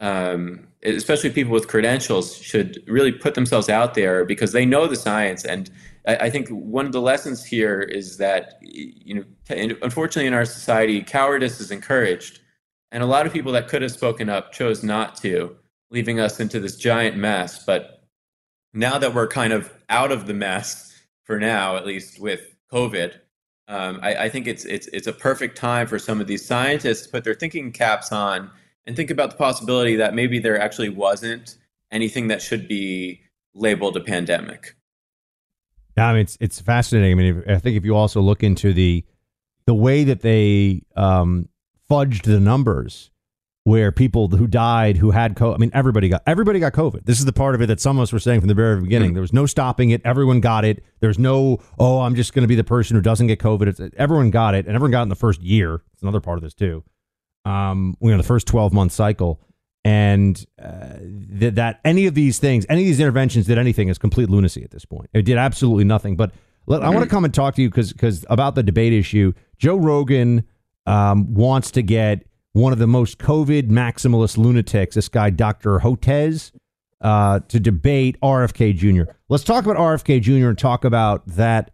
um, 0.00 0.66
especially 0.82 1.30
people 1.30 1.52
with 1.52 1.68
credentials 1.68 2.36
should 2.36 2.82
really 2.86 3.12
put 3.12 3.34
themselves 3.34 3.68
out 3.68 3.94
there 3.94 4.24
because 4.24 4.52
they 4.52 4.66
know 4.66 4.86
the 4.86 4.96
science. 4.96 5.44
And 5.44 5.70
I, 6.06 6.16
I 6.16 6.30
think 6.30 6.48
one 6.48 6.86
of 6.86 6.92
the 6.92 7.00
lessons 7.00 7.44
here 7.44 7.80
is 7.80 8.18
that 8.18 8.58
you 8.62 9.14
know 9.14 9.24
unfortunately 9.82 10.26
in 10.26 10.34
our 10.34 10.44
society 10.44 11.02
cowardice 11.02 11.60
is 11.60 11.70
encouraged. 11.70 12.40
And 12.92 13.02
a 13.02 13.06
lot 13.06 13.26
of 13.26 13.32
people 13.32 13.52
that 13.52 13.68
could 13.68 13.82
have 13.82 13.90
spoken 13.90 14.28
up 14.28 14.52
chose 14.52 14.82
not 14.82 15.16
to 15.16 15.56
leaving 15.90 16.20
us 16.20 16.40
into 16.40 16.60
this 16.60 16.76
giant 16.76 17.16
mess. 17.16 17.64
But 17.64 18.04
now 18.72 18.98
that 18.98 19.14
we're 19.14 19.28
kind 19.28 19.52
of 19.52 19.72
out 19.88 20.12
of 20.12 20.26
the 20.26 20.34
mess 20.34 20.92
for 21.24 21.40
now 21.40 21.76
at 21.76 21.86
least 21.86 22.20
with 22.20 22.56
covid 22.72 23.14
um, 23.68 23.98
I, 24.02 24.14
I 24.14 24.28
think 24.28 24.46
it's 24.46 24.64
it's 24.64 24.86
it's 24.88 25.06
a 25.06 25.12
perfect 25.12 25.56
time 25.56 25.86
for 25.86 25.98
some 25.98 26.20
of 26.20 26.26
these 26.26 26.44
scientists 26.44 27.02
to 27.02 27.08
put 27.10 27.24
their 27.24 27.34
thinking 27.34 27.72
caps 27.72 28.12
on 28.12 28.50
and 28.86 28.94
think 28.94 29.10
about 29.10 29.30
the 29.30 29.36
possibility 29.36 29.96
that 29.96 30.14
maybe 30.14 30.38
there 30.38 30.60
actually 30.60 30.88
wasn't 30.88 31.56
anything 31.90 32.28
that 32.28 32.40
should 32.40 32.68
be 32.68 33.20
labeled 33.54 33.96
a 33.96 34.00
pandemic. 34.00 34.76
Yeah, 35.96 36.08
I 36.08 36.12
mean 36.12 36.22
it's 36.22 36.38
it's 36.40 36.60
fascinating. 36.60 37.12
I 37.12 37.14
mean, 37.14 37.38
if, 37.38 37.56
I 37.56 37.58
think 37.58 37.76
if 37.76 37.84
you 37.84 37.96
also 37.96 38.20
look 38.20 38.42
into 38.42 38.72
the 38.72 39.04
the 39.64 39.74
way 39.74 40.04
that 40.04 40.20
they 40.20 40.82
um, 40.96 41.48
fudged 41.90 42.22
the 42.22 42.38
numbers, 42.38 43.10
where 43.66 43.90
people 43.90 44.28
who 44.28 44.46
died 44.46 44.96
who 44.96 45.10
had 45.10 45.34
COVID, 45.34 45.56
I 45.56 45.58
mean, 45.58 45.72
everybody 45.74 46.08
got 46.08 46.22
everybody 46.24 46.60
got 46.60 46.72
COVID. 46.72 47.04
This 47.04 47.18
is 47.18 47.24
the 47.24 47.32
part 47.32 47.56
of 47.56 47.60
it 47.60 47.66
that 47.66 47.80
some 47.80 47.98
of 47.98 48.02
us 48.04 48.12
were 48.12 48.20
saying 48.20 48.38
from 48.38 48.46
the 48.46 48.54
very 48.54 48.80
beginning. 48.80 49.14
There 49.14 49.20
was 49.20 49.32
no 49.32 49.44
stopping 49.44 49.90
it. 49.90 50.00
Everyone 50.04 50.38
got 50.38 50.64
it. 50.64 50.84
There's 51.00 51.18
no 51.18 51.58
oh, 51.76 52.02
I'm 52.02 52.14
just 52.14 52.32
going 52.32 52.44
to 52.44 52.48
be 52.48 52.54
the 52.54 52.62
person 52.62 52.94
who 52.94 53.02
doesn't 53.02 53.26
get 53.26 53.40
COVID. 53.40 53.66
It's, 53.66 53.80
everyone 53.96 54.30
got 54.30 54.54
it, 54.54 54.66
and 54.66 54.76
everyone 54.76 54.92
got 54.92 55.00
it 55.00 55.02
in 55.02 55.08
the 55.08 55.16
first 55.16 55.42
year. 55.42 55.82
It's 55.94 56.02
another 56.02 56.20
part 56.20 56.38
of 56.38 56.44
this 56.44 56.54
too. 56.54 56.84
Um, 57.44 57.96
you 58.00 58.12
know, 58.12 58.18
the 58.18 58.22
first 58.22 58.46
12 58.46 58.72
month 58.72 58.92
cycle. 58.92 59.40
And 59.84 60.44
uh, 60.62 60.98
th- 61.40 61.54
that 61.54 61.80
any 61.84 62.06
of 62.06 62.14
these 62.14 62.38
things, 62.38 62.66
any 62.68 62.82
of 62.82 62.86
these 62.86 63.00
interventions 63.00 63.46
did 63.46 63.58
anything 63.58 63.88
is 63.88 63.98
complete 63.98 64.30
lunacy 64.30 64.62
at 64.62 64.70
this 64.70 64.84
point. 64.84 65.10
It 65.12 65.22
did 65.22 65.38
absolutely 65.38 65.84
nothing. 65.84 66.14
But 66.14 66.30
let, 66.66 66.82
I 66.82 66.90
want 66.90 67.02
to 67.02 67.10
come 67.10 67.24
and 67.24 67.34
talk 67.34 67.56
to 67.56 67.62
you 67.62 67.68
because 67.68 67.92
because 67.92 68.24
about 68.30 68.54
the 68.54 68.62
debate 68.62 68.92
issue. 68.92 69.32
Joe 69.58 69.76
Rogan 69.76 70.44
um, 70.86 71.34
wants 71.34 71.72
to 71.72 71.82
get 71.82 72.26
one 72.56 72.72
of 72.72 72.78
the 72.78 72.86
most 72.86 73.18
COVID 73.18 73.68
maximalist 73.68 74.38
lunatics, 74.38 74.94
this 74.94 75.10
guy 75.10 75.28
Dr. 75.28 75.80
Hotez, 75.80 76.52
uh, 77.02 77.40
to 77.48 77.60
debate 77.60 78.18
RFK 78.22 78.74
Jr. 78.74 79.12
Let's 79.28 79.44
talk 79.44 79.66
about 79.66 79.76
RFK 79.76 80.22
Jr. 80.22 80.48
and 80.48 80.58
talk 80.58 80.86
about 80.86 81.26
that 81.26 81.70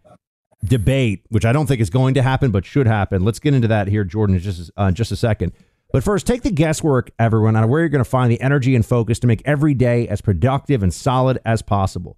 debate, 0.65 1.21
which 1.29 1.45
I 1.45 1.53
don't 1.53 1.67
think 1.67 1.79
is 1.79 1.89
going 1.89 2.15
to 2.15 2.21
happen, 2.21 2.51
but 2.51 2.65
should 2.65 2.85
happen. 2.85 3.23
Let's 3.23 3.39
get 3.39 3.53
into 3.53 3.69
that 3.69 3.87
here, 3.87 4.03
Jordan, 4.03 4.35
in 4.35 4.41
just 4.41 4.71
uh, 4.75 4.91
just 4.91 5.13
a 5.13 5.15
second. 5.15 5.53
But 5.93 6.03
first, 6.03 6.27
take 6.27 6.41
the 6.41 6.51
guesswork, 6.51 7.11
everyone, 7.17 7.55
on 7.55 7.69
where 7.69 7.79
you're 7.79 7.87
going 7.87 8.03
to 8.03 8.09
find 8.09 8.29
the 8.29 8.41
energy 8.41 8.75
and 8.75 8.85
focus 8.85 9.19
to 9.19 9.27
make 9.27 9.41
every 9.45 9.73
day 9.73 10.05
as 10.09 10.19
productive 10.19 10.83
and 10.83 10.93
solid 10.93 11.39
as 11.45 11.61
possible. 11.61 12.17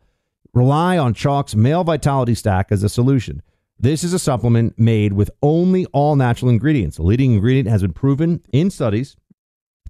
Rely 0.55 0.98
on 0.98 1.13
Choq's 1.13 1.55
Male 1.55 1.84
Vitality 1.84 2.34
Stack 2.34 2.72
as 2.72 2.81
a 2.81 2.89
solution. 2.89 3.43
This 3.77 4.03
is 4.03 4.13
a 4.13 4.20
supplement 4.20 4.79
made 4.79 5.13
with 5.13 5.29
only 5.41 5.86
all 5.88 6.15
natural 6.15 6.50
ingredients. 6.50 6.98
The 6.98 7.03
leading 7.03 7.34
ingredient 7.34 7.67
has 7.67 7.82
been 7.82 7.94
proven 7.94 8.41
in 8.53 8.72
studies 8.72 9.17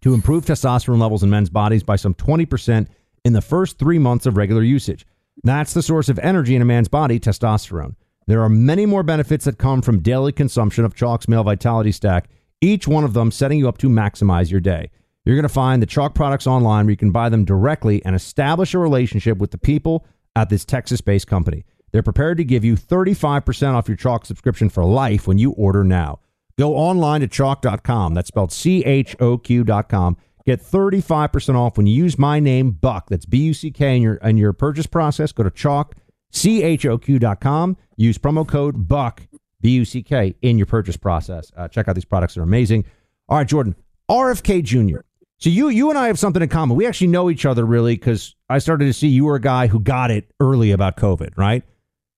to 0.01 0.13
improve 0.13 0.46
testosterone 0.46 1.00
levels 1.00 1.24
in 1.24 1.30
men's 1.30 1.50
bodies 1.50 1.84
by 1.84 1.96
some 1.96 2.13
20% 2.15 2.88
in 3.24 3.34
the 3.34 3.42
first 3.42 3.77
three 3.77 4.00
months 4.00 4.25
of 4.25 4.38
regular 4.38 4.63
usage. 4.63 5.06
That's 5.44 5.74
the 5.74 5.84
source 5.84 6.10
of 6.10 6.20
energy 6.20 6.56
in 6.56 6.62
a 6.62 6.65
man's 6.65 6.88
body, 6.88 7.20
testosterone. 7.20 7.96
There 8.27 8.42
are 8.42 8.50
many 8.50 8.88
more 8.88 9.04
benefits 9.04 9.46
that 9.46 9.60
come 9.60 9.82
from 9.82 10.01
daily 10.01 10.32
consumption 10.32 10.84
of 10.84 10.96
Choq's 10.96 11.27
Male 11.27 11.44
Vitality 11.44 11.92
Stack, 11.92 12.27
each 12.62 12.88
one 12.88 13.04
of 13.04 13.13
them 13.13 13.30
setting 13.30 13.60
you 13.60 13.70
up 13.70 13.77
to 13.80 13.89
maximize 13.89 14.50
your 14.50 14.62
day. 14.62 14.89
You're 15.25 15.36
going 15.36 15.44
to 15.44 15.50
find 15.50 15.82
the 15.82 15.88
Chalk 15.88 16.15
products 16.15 16.48
online 16.48 16.86
where 16.86 16.92
you 16.92 16.98
can 16.98 17.12
buy 17.12 17.30
them 17.30 17.46
directly 17.46 18.04
and 18.06 18.15
establish 18.15 18.74
a 18.74 18.80
relationship 18.80 19.38
with 19.38 19.51
the 19.51 19.58
people 19.58 20.06
at 20.36 20.50
this 20.50 20.65
Texas 20.65 21.01
based 21.01 21.27
company. 21.27 21.65
They're 21.96 22.04
prepared 22.04 22.40
to 22.40 22.44
give 22.44 22.66
you 22.66 22.75
35% 22.75 23.74
off 23.74 23.88
your 23.88 23.96
Choq 23.96 24.25
subscription 24.25 24.68
for 24.68 24.84
life 24.84 25.30
when 25.30 25.38
you 25.38 25.52
order 25.52 25.82
now. 25.82 26.20
Go 26.60 26.75
online 26.75 27.22
to 27.22 27.28
choq.com. 27.30 28.14
That's 28.14 28.28
spelled 28.28 28.52
C 28.52 28.84
H 28.84 29.16
O 29.22 29.38
Q.com. 29.38 30.18
Get 30.46 30.62
35% 30.62 31.56
off 31.56 31.78
when 31.78 31.88
you 31.88 31.96
use 31.96 32.20
my 32.20 32.42
name, 32.42 32.72
Buck. 32.72 33.08
That's 33.08 33.25
B 33.25 33.38
U 33.44 33.54
C 33.54 33.72
K 33.72 33.96
in 33.96 34.02
your, 34.02 34.16
in 34.16 34.36
your 34.36 34.52
purchase 34.52 34.88
process. 34.88 35.32
Go 35.32 35.44
to 35.44 35.50
choq, 35.50 35.94
C 36.34 36.64
H 36.64 36.86
O 36.86 36.98
Q.com. 36.98 37.78
Use 37.96 38.18
promo 38.18 38.46
code 38.46 38.90
BUCK, 38.90 39.30
B 39.62 39.70
U 39.75 39.86
C 39.86 40.04
K, 40.04 40.36
in 40.42 40.58
your 40.58 40.68
purchase 40.68 40.98
process. 40.98 41.50
Uh, 41.56 41.70
check 41.70 41.88
out 41.88 41.96
these 41.96 42.04
products, 42.04 42.34
they're 42.34 42.44
amazing. 42.44 42.84
All 43.30 43.38
right, 43.38 43.48
Jordan, 43.48 43.74
RFK 44.12 44.62
Jr. 44.66 45.00
So 45.38 45.50
you 45.50 45.70
you 45.70 45.90
and 45.92 45.98
I 45.98 46.08
have 46.08 46.20
something 46.20 46.42
in 46.44 46.50
common. 46.50 46.75
We 46.75 46.88
actually 46.88 47.08
know 47.08 47.30
each 47.30 47.46
other 47.46 47.66
really 47.66 47.96
because 47.96 48.36
I 48.50 48.58
started 48.58 48.84
to 48.84 48.94
see 48.94 49.08
you 49.08 49.24
were 49.24 49.36
a 49.36 49.42
guy 49.42 49.68
who 49.68 49.80
got 49.80 50.12
it 50.12 50.30
early 50.42 50.72
about 50.72 50.98
COVID, 50.98 51.38
right? 51.38 51.64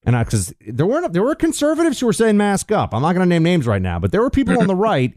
And 0.07 0.17
because 0.17 0.53
there 0.65 0.85
weren't 0.85 1.11
there 1.11 1.21
were 1.21 1.35
conservatives 1.35 1.99
who 1.99 2.05
were 2.05 2.13
saying 2.13 2.37
mask 2.37 2.71
up. 2.71 2.93
I'm 2.93 3.01
not 3.01 3.13
going 3.13 3.27
to 3.27 3.29
name 3.29 3.43
names 3.43 3.67
right 3.67 3.81
now, 3.81 3.99
but 3.99 4.13
there 4.13 4.21
were 4.21 4.29
people 4.29 4.57
on 4.57 4.65
the 4.65 4.75
right 4.89 5.13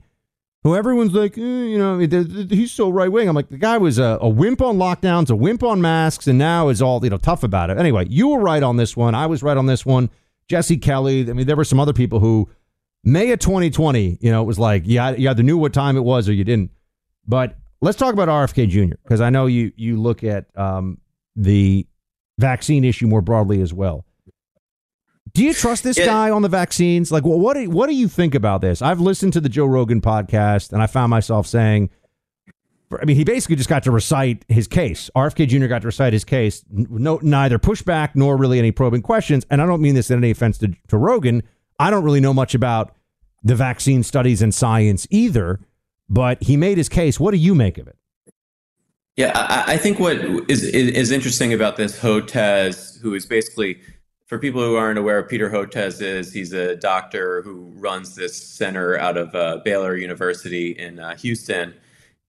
who 0.64 0.74
everyone's 0.74 1.14
like, 1.14 1.38
eh, 1.38 1.40
you 1.40 1.78
know, 1.78 1.98
he's 2.00 2.72
so 2.72 2.90
right 2.90 3.10
wing. 3.10 3.28
I'm 3.28 3.36
like, 3.36 3.48
the 3.48 3.56
guy 3.56 3.78
was 3.78 3.98
a, 3.98 4.18
a, 4.20 4.28
wimp 4.28 4.60
on 4.60 4.76
lockdowns, 4.76 5.30
a 5.30 5.36
wimp 5.36 5.62
on 5.62 5.80
masks, 5.80 6.26
and 6.26 6.38
now 6.38 6.68
is 6.68 6.82
all 6.82 7.02
you 7.04 7.10
know 7.10 7.18
tough 7.18 7.44
about 7.44 7.70
it. 7.70 7.78
Anyway, 7.78 8.06
you 8.10 8.28
were 8.28 8.40
right 8.40 8.64
on 8.64 8.76
this 8.78 8.96
one. 8.96 9.14
I 9.14 9.26
was 9.26 9.44
right 9.44 9.56
on 9.56 9.66
this 9.66 9.86
one. 9.86 10.10
Jesse 10.48 10.76
Kelly. 10.76 11.30
I 11.30 11.34
mean, 11.34 11.46
there 11.46 11.56
were 11.56 11.64
some 11.64 11.78
other 11.78 11.92
people 11.92 12.18
who 12.18 12.50
May 13.04 13.30
of 13.30 13.38
2020, 13.38 14.18
you 14.20 14.30
know, 14.32 14.42
it 14.42 14.46
was 14.46 14.58
like 14.58 14.86
you, 14.86 15.00
you 15.16 15.30
either 15.30 15.44
knew 15.44 15.56
what 15.56 15.72
time 15.72 15.96
it 15.96 16.02
was 16.02 16.28
or 16.28 16.32
you 16.32 16.42
didn't. 16.42 16.72
But 17.28 17.56
let's 17.80 17.96
talk 17.96 18.12
about 18.12 18.28
RFK 18.28 18.68
Jr. 18.68 18.96
because 19.04 19.20
I 19.20 19.30
know 19.30 19.46
you 19.46 19.72
you 19.76 20.00
look 20.00 20.24
at 20.24 20.46
um, 20.58 20.98
the 21.36 21.86
vaccine 22.38 22.84
issue 22.84 23.06
more 23.06 23.22
broadly 23.22 23.62
as 23.62 23.72
well. 23.72 24.04
Do 25.32 25.44
you 25.44 25.54
trust 25.54 25.84
this 25.84 25.98
guy 25.98 26.30
on 26.30 26.42
the 26.42 26.48
vaccines? 26.48 27.12
Like, 27.12 27.24
well, 27.24 27.38
what 27.38 27.54
do, 27.54 27.70
what 27.70 27.88
do 27.88 27.94
you 27.94 28.08
think 28.08 28.34
about 28.34 28.62
this? 28.62 28.82
I've 28.82 29.00
listened 29.00 29.32
to 29.34 29.40
the 29.40 29.48
Joe 29.48 29.66
Rogan 29.66 30.00
podcast, 30.00 30.72
and 30.72 30.82
I 30.82 30.86
found 30.86 31.10
myself 31.10 31.46
saying, 31.46 31.90
I 33.00 33.04
mean, 33.04 33.16
he 33.16 33.22
basically 33.22 33.54
just 33.54 33.68
got 33.68 33.84
to 33.84 33.92
recite 33.92 34.44
his 34.48 34.66
case. 34.66 35.10
RFK 35.14 35.46
Jr. 35.46 35.66
got 35.66 35.82
to 35.82 35.86
recite 35.86 36.12
his 36.12 36.24
case. 36.24 36.64
No, 36.70 37.20
neither 37.22 37.58
pushback 37.58 38.10
nor 38.14 38.36
really 38.36 38.58
any 38.58 38.72
probing 38.72 39.02
questions. 39.02 39.46
And 39.50 39.62
I 39.62 39.66
don't 39.66 39.80
mean 39.80 39.94
this 39.94 40.10
in 40.10 40.18
any 40.18 40.32
offense 40.32 40.58
to, 40.58 40.74
to 40.88 40.98
Rogan. 40.98 41.44
I 41.78 41.90
don't 41.90 42.02
really 42.02 42.20
know 42.20 42.34
much 42.34 42.54
about 42.54 42.96
the 43.42 43.54
vaccine 43.54 44.02
studies 44.02 44.42
and 44.42 44.52
science 44.52 45.06
either, 45.10 45.60
but 46.08 46.42
he 46.42 46.56
made 46.56 46.78
his 46.78 46.88
case. 46.88 47.20
What 47.20 47.30
do 47.30 47.36
you 47.36 47.54
make 47.54 47.78
of 47.78 47.86
it? 47.86 47.96
Yeah, 49.16 49.32
I, 49.34 49.74
I 49.74 49.76
think 49.76 50.00
what 50.00 50.16
is, 50.50 50.64
is 50.64 51.12
interesting 51.12 51.52
about 51.52 51.76
this 51.76 51.98
Hotez, 52.00 53.00
who 53.00 53.14
is 53.14 53.24
basically 53.24 53.80
for 54.30 54.38
people 54.38 54.62
who 54.62 54.76
aren't 54.76 54.96
aware, 54.96 55.24
Peter 55.24 55.50
Hotez 55.50 56.00
is 56.00 56.32
he's 56.32 56.52
a 56.52 56.76
doctor 56.76 57.42
who 57.42 57.72
runs 57.74 58.14
this 58.14 58.40
center 58.40 58.96
out 58.96 59.16
of 59.16 59.34
uh, 59.34 59.58
Baylor 59.64 59.96
University 59.96 60.70
in 60.70 61.00
uh, 61.00 61.16
Houston, 61.16 61.74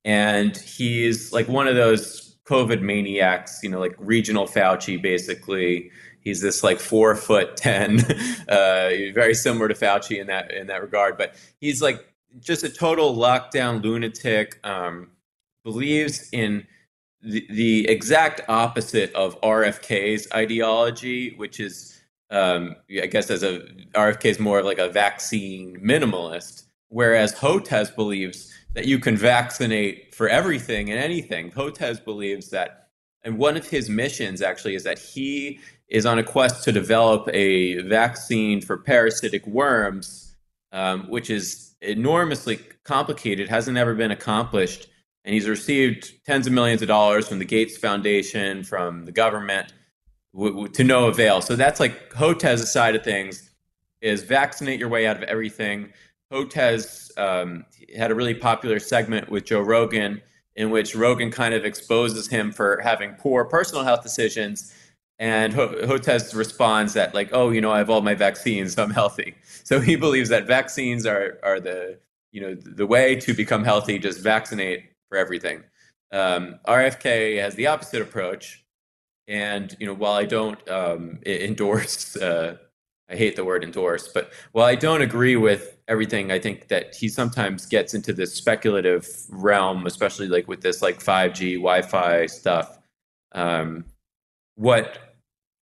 and 0.03 0.57
he's 0.57 1.31
like 1.31 1.47
one 1.47 1.67
of 1.67 1.75
those 1.75 2.37
COVID 2.45 2.81
maniacs, 2.81 3.59
you 3.61 3.69
know, 3.69 3.79
like 3.79 3.93
regional 3.99 4.47
Fauci, 4.47 4.99
basically. 4.99 5.91
He's 6.21 6.41
this 6.41 6.63
like 6.63 6.79
four 6.79 7.15
foot 7.15 7.55
ten, 7.55 7.99
uh, 8.49 8.89
very 9.13 9.35
similar 9.35 9.67
to 9.67 9.75
Fauci 9.75 10.19
in 10.19 10.25
that 10.25 10.51
in 10.51 10.65
that 10.67 10.81
regard, 10.81 11.19
but 11.19 11.35
he's 11.59 11.83
like 11.83 12.03
just 12.39 12.63
a 12.63 12.69
total 12.69 13.15
lockdown 13.15 13.83
lunatic. 13.83 14.59
Um, 14.63 15.11
believes 15.63 16.27
in 16.31 16.65
the, 17.23 17.45
the 17.49 17.87
exact 17.87 18.41
opposite 18.47 19.13
of 19.13 19.39
RFK's 19.41 20.27
ideology, 20.33 21.33
which 21.35 21.59
is, 21.59 22.01
um, 22.29 22.75
I 23.01 23.07
guess, 23.07 23.29
as 23.29 23.43
a 23.43 23.59
RFK 23.93 24.25
is 24.25 24.39
more 24.39 24.59
of 24.59 24.65
like 24.65 24.79
a 24.79 24.89
vaccine 24.89 25.79
minimalist, 25.83 26.65
whereas 26.89 27.33
Hotez 27.35 27.95
believes 27.95 28.53
that 28.73 28.85
you 28.85 28.99
can 28.99 29.17
vaccinate 29.17 30.15
for 30.15 30.29
everything 30.29 30.89
and 30.89 30.99
anything. 30.99 31.51
Hotez 31.51 32.03
believes 32.03 32.49
that, 32.49 32.87
and 33.23 33.37
one 33.37 33.57
of 33.57 33.67
his 33.67 33.89
missions 33.89 34.41
actually 34.41 34.75
is 34.75 34.83
that 34.83 34.97
he 34.97 35.59
is 35.89 36.05
on 36.05 36.17
a 36.17 36.23
quest 36.23 36.63
to 36.63 36.71
develop 36.71 37.29
a 37.33 37.81
vaccine 37.81 38.61
for 38.61 38.77
parasitic 38.77 39.45
worms, 39.45 40.35
um, 40.71 41.01
which 41.09 41.29
is 41.29 41.75
enormously 41.81 42.59
complicated, 42.83 43.49
hasn't 43.49 43.77
ever 43.77 43.93
been 43.93 44.11
accomplished 44.11 44.87
and 45.23 45.33
he's 45.33 45.47
received 45.47 46.13
tens 46.25 46.47
of 46.47 46.53
millions 46.53 46.81
of 46.81 46.87
dollars 46.87 47.27
from 47.27 47.39
the 47.39 47.45
Gates 47.45 47.77
Foundation, 47.77 48.63
from 48.63 49.05
the 49.05 49.11
government, 49.11 49.73
w- 50.33 50.51
w- 50.51 50.67
to 50.69 50.83
no 50.83 51.07
avail. 51.07 51.41
So 51.41 51.55
that's 51.55 51.79
like 51.79 52.11
Hotez's 52.11 52.71
side 52.71 52.95
of 52.95 53.03
things 53.03 53.49
is 54.01 54.23
vaccinate 54.23 54.79
your 54.79 54.89
way 54.89 55.05
out 55.05 55.15
of 55.15 55.23
everything. 55.23 55.93
Hotez 56.31 57.15
um, 57.17 57.65
had 57.95 58.09
a 58.09 58.15
really 58.15 58.33
popular 58.33 58.79
segment 58.79 59.29
with 59.29 59.45
Joe 59.45 59.61
Rogan 59.61 60.21
in 60.55 60.69
which 60.69 60.95
Rogan 60.95 61.31
kind 61.31 61.53
of 61.53 61.65
exposes 61.65 62.27
him 62.27 62.51
for 62.51 62.79
having 62.83 63.13
poor 63.15 63.45
personal 63.45 63.83
health 63.83 64.03
decisions. 64.03 64.73
And 65.19 65.53
Hotez 65.53 66.33
responds 66.33 66.93
that 66.93 67.13
like, 67.13 67.29
oh, 67.31 67.51
you 67.51 67.61
know, 67.61 67.71
I 67.71 67.77
have 67.77 67.89
all 67.89 68.01
my 68.01 68.15
vaccines, 68.15 68.73
so 68.73 68.83
I'm 68.83 68.91
healthy. 68.91 69.35
So 69.63 69.79
he 69.79 69.95
believes 69.95 70.27
that 70.29 70.47
vaccines 70.47 71.05
are 71.05 71.39
are 71.43 71.61
the 71.61 71.97
you 72.33 72.41
know 72.41 72.55
the 72.55 72.85
way 72.85 73.15
to 73.15 73.33
become 73.33 73.63
healthy. 73.63 73.99
Just 73.99 74.19
vaccinate 74.19 74.90
for 75.11 75.17
everything. 75.17 75.61
Um, 76.13 76.59
RFK 76.67 77.39
has 77.41 77.53
the 77.55 77.67
opposite 77.67 78.01
approach, 78.01 78.63
and 79.27 79.75
you 79.79 79.85
know, 79.85 79.93
while 79.93 80.13
I 80.13 80.23
don't 80.23 80.67
um, 80.69 81.19
endorse, 81.25 82.15
uh, 82.17 82.55
I 83.09 83.15
hate 83.15 83.35
the 83.35 83.43
word 83.43 83.63
endorse, 83.63 84.07
but 84.07 84.31
while 84.53 84.65
I 84.65 84.75
don't 84.75 85.01
agree 85.01 85.35
with 85.35 85.77
everything, 85.89 86.31
I 86.31 86.39
think 86.39 86.69
that 86.69 86.95
he 86.95 87.09
sometimes 87.09 87.65
gets 87.65 87.93
into 87.93 88.13
this 88.13 88.33
speculative 88.33 89.05
realm, 89.29 89.85
especially 89.85 90.29
like 90.29 90.47
with 90.47 90.61
this 90.61 90.81
like 90.81 90.99
5G 90.99 91.55
Wi-Fi 91.55 92.25
stuff. 92.27 92.79
Um, 93.33 93.83
what 94.55 95.17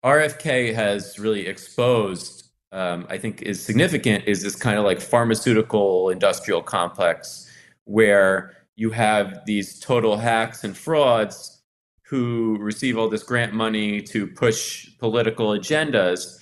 RFK 0.04 0.74
has 0.74 1.18
really 1.18 1.46
exposed, 1.46 2.50
um, 2.72 3.06
I 3.08 3.16
think, 3.16 3.40
is 3.40 3.64
significant 3.64 4.24
is 4.26 4.42
this 4.42 4.56
kind 4.56 4.78
of 4.78 4.84
like 4.84 5.00
pharmaceutical 5.00 6.10
industrial 6.10 6.62
complex 6.62 7.50
where 7.84 8.57
you 8.78 8.90
have 8.90 9.44
these 9.44 9.80
total 9.80 10.16
hacks 10.16 10.62
and 10.62 10.76
frauds 10.76 11.60
who 12.02 12.56
receive 12.60 12.96
all 12.96 13.08
this 13.08 13.24
grant 13.24 13.52
money 13.52 14.00
to 14.00 14.24
push 14.24 14.88
political 14.98 15.48
agendas. 15.48 16.38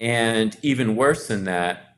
And 0.00 0.58
even 0.62 0.96
worse 0.96 1.28
than 1.28 1.44
that, 1.44 1.96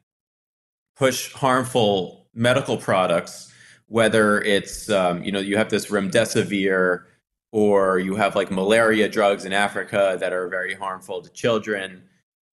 push 0.94 1.33
harmful 1.33 2.29
medical 2.35 2.77
products, 2.77 3.51
whether 3.87 4.42
it's, 4.42 4.90
um, 4.90 5.24
you 5.24 5.33
know, 5.33 5.40
you 5.40 5.57
have 5.57 5.70
this 5.70 5.87
remdesivir 5.87 7.05
or 7.51 7.98
you 7.98 8.14
have 8.14 8.37
like 8.37 8.51
malaria 8.51 9.09
drugs 9.09 9.46
in 9.46 9.55
Africa 9.55 10.18
that 10.20 10.35
are 10.35 10.48
very 10.48 10.74
harmful 10.74 11.22
to 11.22 11.31
children. 11.31 12.03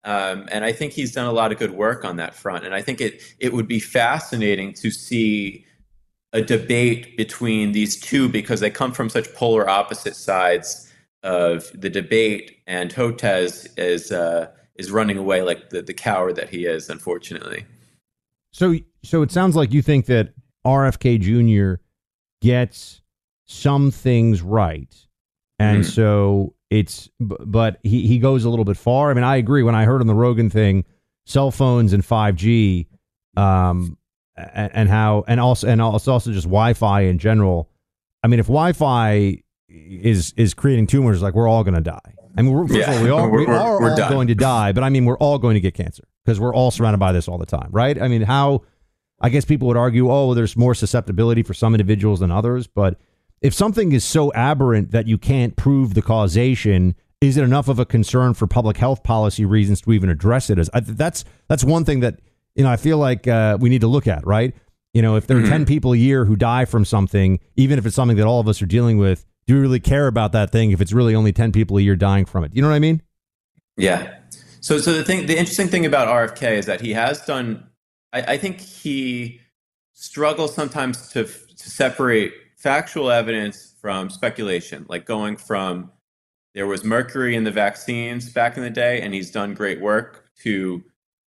Um, 0.05 0.47
and 0.53 0.63
I 0.63 0.71
think 0.71 0.93
he's 0.93 1.11
done 1.11 1.27
a 1.27 1.33
lot 1.33 1.51
of 1.51 1.59
good 1.59 1.71
work 1.71 2.05
on 2.05 2.15
that 2.15 2.33
front. 2.33 2.63
And 2.63 2.73
I 2.73 2.81
think 2.81 3.01
it, 3.01 3.21
it 3.39 3.51
would 3.51 3.67
be 3.67 3.81
fascinating 3.81 4.71
to 4.75 4.89
see 4.89 5.65
a 6.35 6.41
debate 6.41 7.15
between 7.15 7.71
these 7.71 7.97
two 7.97 8.27
because 8.27 8.59
they 8.59 8.69
come 8.69 8.91
from 8.91 9.09
such 9.09 9.33
polar 9.33 9.67
opposite 9.69 10.17
sides 10.17 10.91
of 11.23 11.71
the 11.73 11.89
debate, 11.89 12.59
and 12.67 12.93
Hotez 12.93 13.67
is 13.77 14.11
uh, 14.11 14.51
is 14.75 14.91
running 14.91 15.17
away 15.17 15.41
like 15.41 15.69
the, 15.69 15.81
the 15.81 15.93
coward 15.93 16.35
that 16.35 16.49
he 16.49 16.65
is, 16.65 16.89
unfortunately. 16.89 17.65
So, 18.51 18.75
so 19.03 19.21
it 19.21 19.31
sounds 19.31 19.55
like 19.55 19.73
you 19.73 19.81
think 19.81 20.07
that 20.07 20.33
RFK 20.67 21.21
Jr. 21.21 21.81
gets 22.41 23.01
some 23.45 23.89
things 23.89 24.41
right, 24.41 24.93
and 25.57 25.83
mm. 25.83 25.89
so 25.89 26.53
it's 26.69 27.09
but 27.17 27.79
he 27.83 28.05
he 28.07 28.19
goes 28.19 28.43
a 28.43 28.49
little 28.49 28.65
bit 28.65 28.77
far. 28.77 29.09
I 29.09 29.13
mean, 29.13 29.23
I 29.23 29.37
agree. 29.37 29.63
When 29.63 29.75
I 29.75 29.85
heard 29.85 30.01
on 30.01 30.07
the 30.07 30.13
Rogan 30.13 30.49
thing, 30.49 30.83
cell 31.25 31.49
phones 31.49 31.93
and 31.93 32.03
five 32.03 32.35
G. 32.35 32.87
Um, 33.37 33.97
and, 34.37 34.71
and 34.73 34.89
how 34.89 35.23
and 35.27 35.39
also 35.39 35.67
and 35.67 35.81
also 35.81 36.11
also 36.13 36.31
just 36.31 36.45
Wi-Fi 36.45 37.01
in 37.01 37.19
general. 37.19 37.69
I 38.23 38.27
mean, 38.27 38.39
if 38.39 38.47
Wi-Fi 38.47 39.41
is 39.69 40.33
is 40.37 40.53
creating 40.53 40.87
tumors, 40.87 41.21
like 41.21 41.33
we're 41.33 41.47
all 41.47 41.63
going 41.63 41.75
to 41.75 41.81
die. 41.81 41.99
I 42.37 42.41
mean, 42.41 42.51
we're, 42.51 42.67
yeah. 42.67 42.91
all, 42.91 43.01
we 43.01 43.09
are, 43.11 43.29
we 43.29 43.45
are 43.45 43.57
all 43.57 43.95
done. 43.95 44.11
going 44.11 44.27
to 44.27 44.35
die, 44.35 44.73
but 44.73 44.83
I 44.83 44.89
mean, 44.89 45.05
we're 45.05 45.17
all 45.17 45.37
going 45.37 45.53
to 45.53 45.61
get 45.61 45.73
cancer 45.73 46.03
because 46.25 46.39
we're 46.39 46.53
all 46.53 46.69
surrounded 46.69 46.97
by 46.97 47.11
this 47.11 47.27
all 47.27 47.37
the 47.37 47.45
time, 47.45 47.69
right? 47.71 48.01
I 48.01 48.07
mean, 48.07 48.23
how? 48.23 48.63
I 49.21 49.29
guess 49.29 49.45
people 49.45 49.69
would 49.69 49.77
argue, 49.77 50.11
oh, 50.11 50.33
there's 50.33 50.57
more 50.57 50.75
susceptibility 50.75 51.41
for 51.41 51.53
some 51.53 51.73
individuals 51.73 52.19
than 52.19 52.31
others, 52.31 52.67
but 52.67 52.99
if 53.41 53.53
something 53.53 53.93
is 53.93 54.03
so 54.03 54.33
aberrant 54.33 54.91
that 54.91 55.07
you 55.07 55.17
can't 55.17 55.55
prove 55.55 55.93
the 55.93 56.01
causation, 56.01 56.95
is 57.21 57.37
it 57.37 57.43
enough 57.43 57.69
of 57.69 57.79
a 57.79 57.85
concern 57.85 58.33
for 58.33 58.47
public 58.47 58.75
health 58.75 59.03
policy 59.03 59.45
reasons 59.45 59.81
to 59.81 59.93
even 59.93 60.09
address 60.09 60.49
it? 60.49 60.59
As 60.59 60.69
I, 60.73 60.81
that's 60.81 61.23
that's 61.47 61.63
one 61.63 61.85
thing 61.85 62.01
that 62.01 62.19
you 62.55 62.63
know, 62.63 62.69
I 62.71 62.77
feel 62.77 62.97
like 62.97 63.27
uh, 63.27 63.57
we 63.59 63.69
need 63.69 63.81
to 63.81 63.87
look 63.87 64.07
at, 64.07 64.25
right? 64.25 64.53
You 64.93 65.01
know, 65.01 65.15
if 65.17 65.27
there 65.27 65.37
are 65.37 65.41
Mhm. 65.41 65.49
10 65.49 65.65
people 65.65 65.93
a 65.93 65.97
year 65.97 66.25
who 66.25 66.35
die 66.35 66.65
from 66.65 66.85
something, 66.85 67.39
even 67.55 67.77
if 67.77 67.85
it's 67.85 67.95
something 67.95 68.17
that 68.17 68.25
all 68.25 68.39
of 68.39 68.47
us 68.47 68.61
are 68.61 68.65
dealing 68.65 68.97
with, 68.97 69.25
do 69.45 69.55
we 69.55 69.59
really 69.59 69.79
care 69.79 70.07
about 70.07 70.31
that 70.31 70.51
thing 70.51 70.71
if 70.71 70.79
it's 70.81 70.93
really 70.93 71.13
only 71.13 71.31
10 71.33 71.51
people 71.51 71.77
a 71.77 71.81
year 71.81 71.95
dying 71.95 72.25
from 72.25 72.43
it? 72.43 72.55
You 72.55 72.61
know 72.61 72.69
what 72.69 72.75
I 72.75 72.79
mean? 72.79 73.01
Yeah. 73.77 74.15
So, 74.61 74.79
so 74.79 74.93
the 74.93 75.03
thing, 75.03 75.27
the 75.27 75.37
interesting 75.37 75.67
thing 75.67 75.85
about 75.85 76.07
RFK 76.07 76.57
is 76.57 76.65
that 76.65 76.81
he 76.81 76.93
has 76.93 77.21
done. 77.25 77.67
I, 78.13 78.21
I 78.21 78.37
think 78.37 78.61
he 78.61 79.41
struggles 79.93 80.55
sometimes 80.55 81.09
to 81.09 81.25
to 81.25 81.69
separate 81.69 82.33
factual 82.57 83.11
evidence 83.11 83.73
from 83.81 84.09
speculation, 84.09 84.85
like 84.89 85.05
going 85.05 85.37
from 85.37 85.91
there 86.53 86.65
was 86.65 86.83
mercury 86.83 87.35
in 87.35 87.43
the 87.43 87.51
vaccines 87.51 88.29
back 88.31 88.57
in 88.57 88.63
the 88.63 88.69
day, 88.69 89.01
and 89.01 89.13
he's 89.13 89.29
done 89.29 89.53
great 89.53 89.81
work 89.81 90.29
to 90.43 90.83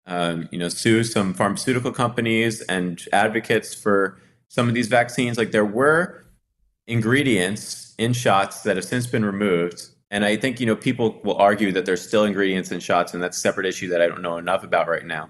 um, 0.06 0.48
you 0.50 0.58
know 0.58 0.68
sue 0.68 1.04
some 1.04 1.34
pharmaceutical 1.34 1.92
companies 1.92 2.60
and 2.62 3.04
advocates 3.12 3.74
for 3.74 4.18
some 4.48 4.68
of 4.68 4.74
these 4.74 4.88
vaccines. 4.88 5.38
Like 5.38 5.50
there 5.50 5.64
were 5.64 6.24
ingredients 6.86 7.94
in 7.98 8.12
shots 8.12 8.62
that 8.62 8.76
have 8.76 8.84
since 8.84 9.06
been 9.06 9.24
removed. 9.24 9.88
And 10.10 10.24
I 10.24 10.36
think, 10.36 10.60
you 10.60 10.66
know, 10.66 10.76
people 10.76 11.20
will 11.24 11.36
argue 11.36 11.72
that 11.72 11.84
there's 11.84 12.06
still 12.06 12.24
ingredients 12.24 12.70
in 12.70 12.80
shots, 12.80 13.12
and 13.12 13.22
that's 13.22 13.36
a 13.36 13.40
separate 13.40 13.66
issue 13.66 13.88
that 13.88 14.00
I 14.00 14.06
don't 14.06 14.22
know 14.22 14.36
enough 14.36 14.62
about 14.62 14.88
right 14.88 15.04
now. 15.04 15.28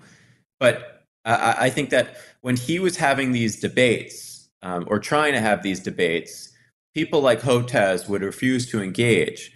But 0.60 1.04
I, 1.24 1.56
I 1.60 1.70
think 1.70 1.90
that 1.90 2.16
when 2.42 2.56
he 2.56 2.78
was 2.78 2.96
having 2.96 3.32
these 3.32 3.58
debates 3.58 4.48
um, 4.62 4.84
or 4.88 4.98
trying 4.98 5.32
to 5.32 5.40
have 5.40 5.62
these 5.62 5.80
debates, 5.80 6.52
people 6.94 7.20
like 7.20 7.40
Hotez 7.40 8.08
would 8.08 8.22
refuse 8.22 8.70
to 8.70 8.82
engage. 8.82 9.52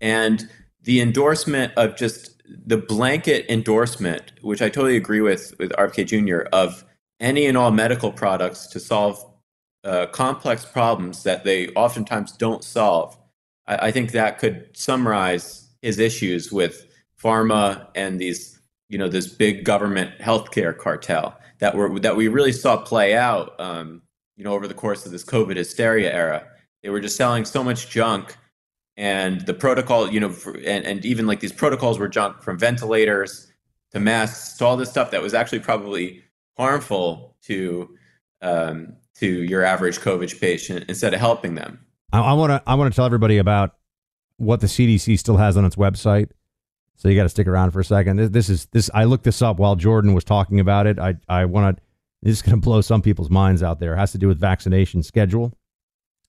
And 0.00 0.48
the 0.82 1.00
endorsement 1.00 1.72
of 1.76 1.96
just 1.96 2.37
the 2.66 2.76
blanket 2.76 3.46
endorsement, 3.48 4.32
which 4.42 4.62
I 4.62 4.68
totally 4.68 4.96
agree 4.96 5.20
with 5.20 5.54
with 5.58 5.72
RFK 5.72 6.06
Jr., 6.06 6.48
of 6.52 6.84
any 7.20 7.46
and 7.46 7.56
all 7.56 7.70
medical 7.70 8.12
products 8.12 8.66
to 8.68 8.80
solve 8.80 9.24
uh, 9.84 10.06
complex 10.06 10.64
problems 10.64 11.22
that 11.22 11.44
they 11.44 11.68
oftentimes 11.68 12.32
don't 12.32 12.64
solve. 12.64 13.16
I, 13.66 13.88
I 13.88 13.90
think 13.90 14.12
that 14.12 14.38
could 14.38 14.68
summarize 14.72 15.68
his 15.82 15.98
issues 15.98 16.52
with 16.52 16.86
pharma 17.22 17.88
and 17.94 18.20
these, 18.20 18.60
you 18.88 18.98
know, 18.98 19.08
this 19.08 19.26
big 19.26 19.64
government 19.64 20.18
healthcare 20.18 20.76
cartel 20.76 21.38
that 21.58 21.74
were 21.74 21.98
that 22.00 22.16
we 22.16 22.28
really 22.28 22.52
saw 22.52 22.76
play 22.76 23.14
out, 23.14 23.58
um, 23.60 24.02
you 24.36 24.44
know, 24.44 24.52
over 24.52 24.68
the 24.68 24.74
course 24.74 25.06
of 25.06 25.12
this 25.12 25.24
COVID 25.24 25.56
hysteria 25.56 26.12
era. 26.12 26.46
They 26.82 26.90
were 26.90 27.00
just 27.00 27.16
selling 27.16 27.44
so 27.44 27.64
much 27.64 27.90
junk, 27.90 28.36
and 28.98 29.42
the 29.42 29.54
protocol, 29.54 30.10
you 30.10 30.18
know, 30.18 30.30
for, 30.30 30.56
and 30.56 30.84
and 30.84 31.06
even 31.06 31.26
like 31.26 31.40
these 31.40 31.52
protocols 31.52 31.98
were 31.98 32.08
junk 32.08 32.42
from 32.42 32.58
ventilators 32.58 33.50
to 33.92 34.00
masks 34.00 34.58
to 34.58 34.66
all 34.66 34.76
this 34.76 34.90
stuff 34.90 35.12
that 35.12 35.22
was 35.22 35.32
actually 35.32 35.60
probably 35.60 36.22
harmful 36.58 37.36
to 37.42 37.88
um, 38.42 38.96
to 39.14 39.44
your 39.44 39.62
average 39.62 40.00
COVID 40.00 40.38
patient 40.40 40.84
instead 40.88 41.14
of 41.14 41.20
helping 41.20 41.54
them. 41.54 41.78
I 42.12 42.32
want 42.32 42.50
to 42.50 42.62
I 42.66 42.74
want 42.74 42.92
to 42.92 42.96
tell 42.96 43.06
everybody 43.06 43.38
about 43.38 43.76
what 44.36 44.60
the 44.60 44.66
CDC 44.66 45.18
still 45.18 45.36
has 45.36 45.56
on 45.56 45.64
its 45.64 45.76
website. 45.76 46.30
So 46.96 47.08
you 47.08 47.14
got 47.14 47.22
to 47.22 47.28
stick 47.28 47.46
around 47.46 47.70
for 47.70 47.78
a 47.78 47.84
second. 47.84 48.16
This, 48.16 48.30
this 48.30 48.48
is 48.48 48.66
this. 48.72 48.90
I 48.92 49.04
looked 49.04 49.22
this 49.22 49.40
up 49.40 49.58
while 49.58 49.76
Jordan 49.76 50.12
was 50.12 50.24
talking 50.24 50.58
about 50.58 50.88
it. 50.88 50.98
I 50.98 51.14
I 51.28 51.44
want 51.44 51.76
to. 51.76 51.82
This 52.20 52.38
is 52.38 52.42
going 52.42 52.56
to 52.60 52.60
blow 52.60 52.80
some 52.80 53.00
people's 53.00 53.30
minds 53.30 53.62
out 53.62 53.78
there. 53.78 53.94
It 53.94 53.98
has 53.98 54.10
to 54.12 54.18
do 54.18 54.26
with 54.26 54.40
vaccination 54.40 55.04
schedule. 55.04 55.56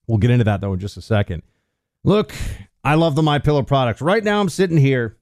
We'll 0.06 0.18
get 0.18 0.30
into 0.30 0.44
that 0.44 0.60
though 0.60 0.72
in 0.72 0.78
just 0.78 0.96
a 0.96 1.02
second. 1.02 1.42
Look, 2.02 2.32
I 2.82 2.94
love 2.94 3.14
the 3.14 3.22
My 3.22 3.38
Pillow 3.38 3.62
products. 3.62 4.00
Right 4.00 4.24
now, 4.24 4.40
I'm 4.40 4.48
sitting 4.48 4.78
here. 4.78 5.18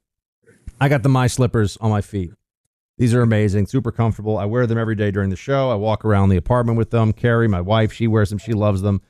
I 0.80 0.88
got 0.88 1.02
the 1.02 1.08
My 1.08 1.26
Slippers 1.26 1.76
on 1.78 1.90
my 1.90 2.00
feet. 2.00 2.30
These 2.98 3.14
are 3.14 3.20
amazing, 3.20 3.66
super 3.66 3.90
comfortable. 3.90 4.38
I 4.38 4.44
wear 4.44 4.64
them 4.64 4.78
every 4.78 4.94
day 4.94 5.10
during 5.10 5.30
the 5.30 5.36
show. 5.36 5.70
I 5.70 5.74
walk 5.74 6.04
around 6.04 6.28
the 6.28 6.36
apartment 6.36 6.78
with 6.78 6.90
them. 6.90 7.12
Carrie, 7.12 7.48
my 7.48 7.60
wife, 7.60 7.92
she 7.92 8.06
wears 8.06 8.30
them. 8.30 8.38
She 8.38 8.52
loves 8.52 8.82
them. 8.82 9.02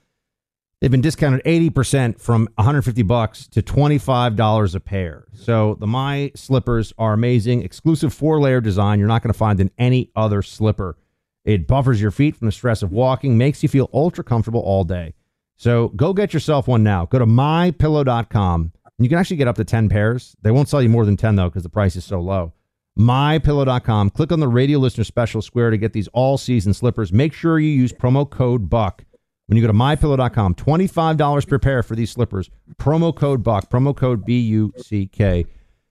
They've 0.80 0.90
been 0.90 1.02
discounted 1.02 1.44
80% 1.44 2.18
from 2.18 2.48
150 2.54 3.02
bucks 3.02 3.46
to 3.48 3.60
$25 3.60 4.74
a 4.74 4.80
pair. 4.80 5.26
So 5.34 5.76
the 5.78 5.86
My 5.86 6.32
slippers 6.34 6.94
are 6.96 7.12
amazing. 7.12 7.62
Exclusive 7.62 8.14
four-layer 8.14 8.62
design 8.62 8.98
you're 8.98 9.08
not 9.08 9.22
going 9.22 9.32
to 9.32 9.38
find 9.38 9.60
in 9.60 9.70
any 9.76 10.10
other 10.16 10.40
slipper. 10.40 10.96
It 11.44 11.66
buffers 11.66 12.00
your 12.00 12.12
feet 12.12 12.34
from 12.36 12.46
the 12.46 12.52
stress 12.52 12.82
of 12.82 12.92
walking, 12.92 13.36
makes 13.36 13.62
you 13.62 13.68
feel 13.68 13.90
ultra 13.92 14.24
comfortable 14.24 14.60
all 14.60 14.84
day. 14.84 15.12
So 15.58 15.88
go 15.88 16.14
get 16.14 16.32
yourself 16.32 16.68
one 16.68 16.82
now. 16.84 17.04
Go 17.04 17.18
to 17.18 17.26
mypillow.com. 17.26 18.72
You 19.00 19.08
can 19.08 19.18
actually 19.18 19.36
get 19.36 19.48
up 19.48 19.56
to 19.56 19.64
10 19.64 19.88
pairs. 19.88 20.36
They 20.42 20.50
won't 20.50 20.68
sell 20.68 20.80
you 20.80 20.88
more 20.88 21.04
than 21.04 21.16
10 21.16 21.36
though 21.36 21.48
because 21.48 21.64
the 21.64 21.68
price 21.68 21.96
is 21.96 22.04
so 22.04 22.20
low. 22.20 22.52
mypillow.com. 22.98 24.10
Click 24.10 24.32
on 24.32 24.40
the 24.40 24.48
radio 24.48 24.78
listener 24.78 25.04
special 25.04 25.42
square 25.42 25.70
to 25.70 25.76
get 25.76 25.92
these 25.92 26.08
all-season 26.08 26.74
slippers. 26.74 27.12
Make 27.12 27.32
sure 27.32 27.58
you 27.58 27.70
use 27.70 27.92
promo 27.92 28.28
code 28.28 28.70
BUCK 28.70 29.04
when 29.46 29.56
you 29.56 29.62
go 29.62 29.66
to 29.66 29.72
mypillow.com. 29.72 30.54
$25 30.54 31.48
per 31.48 31.58
pair 31.58 31.82
for 31.82 31.96
these 31.96 32.10
slippers. 32.12 32.50
Promo 32.76 33.14
code 33.14 33.42
BUCK, 33.42 33.68
promo 33.68 33.96
code 33.96 34.24
B 34.24 34.38
U 34.40 34.72
C 34.78 35.06
K. 35.06 35.44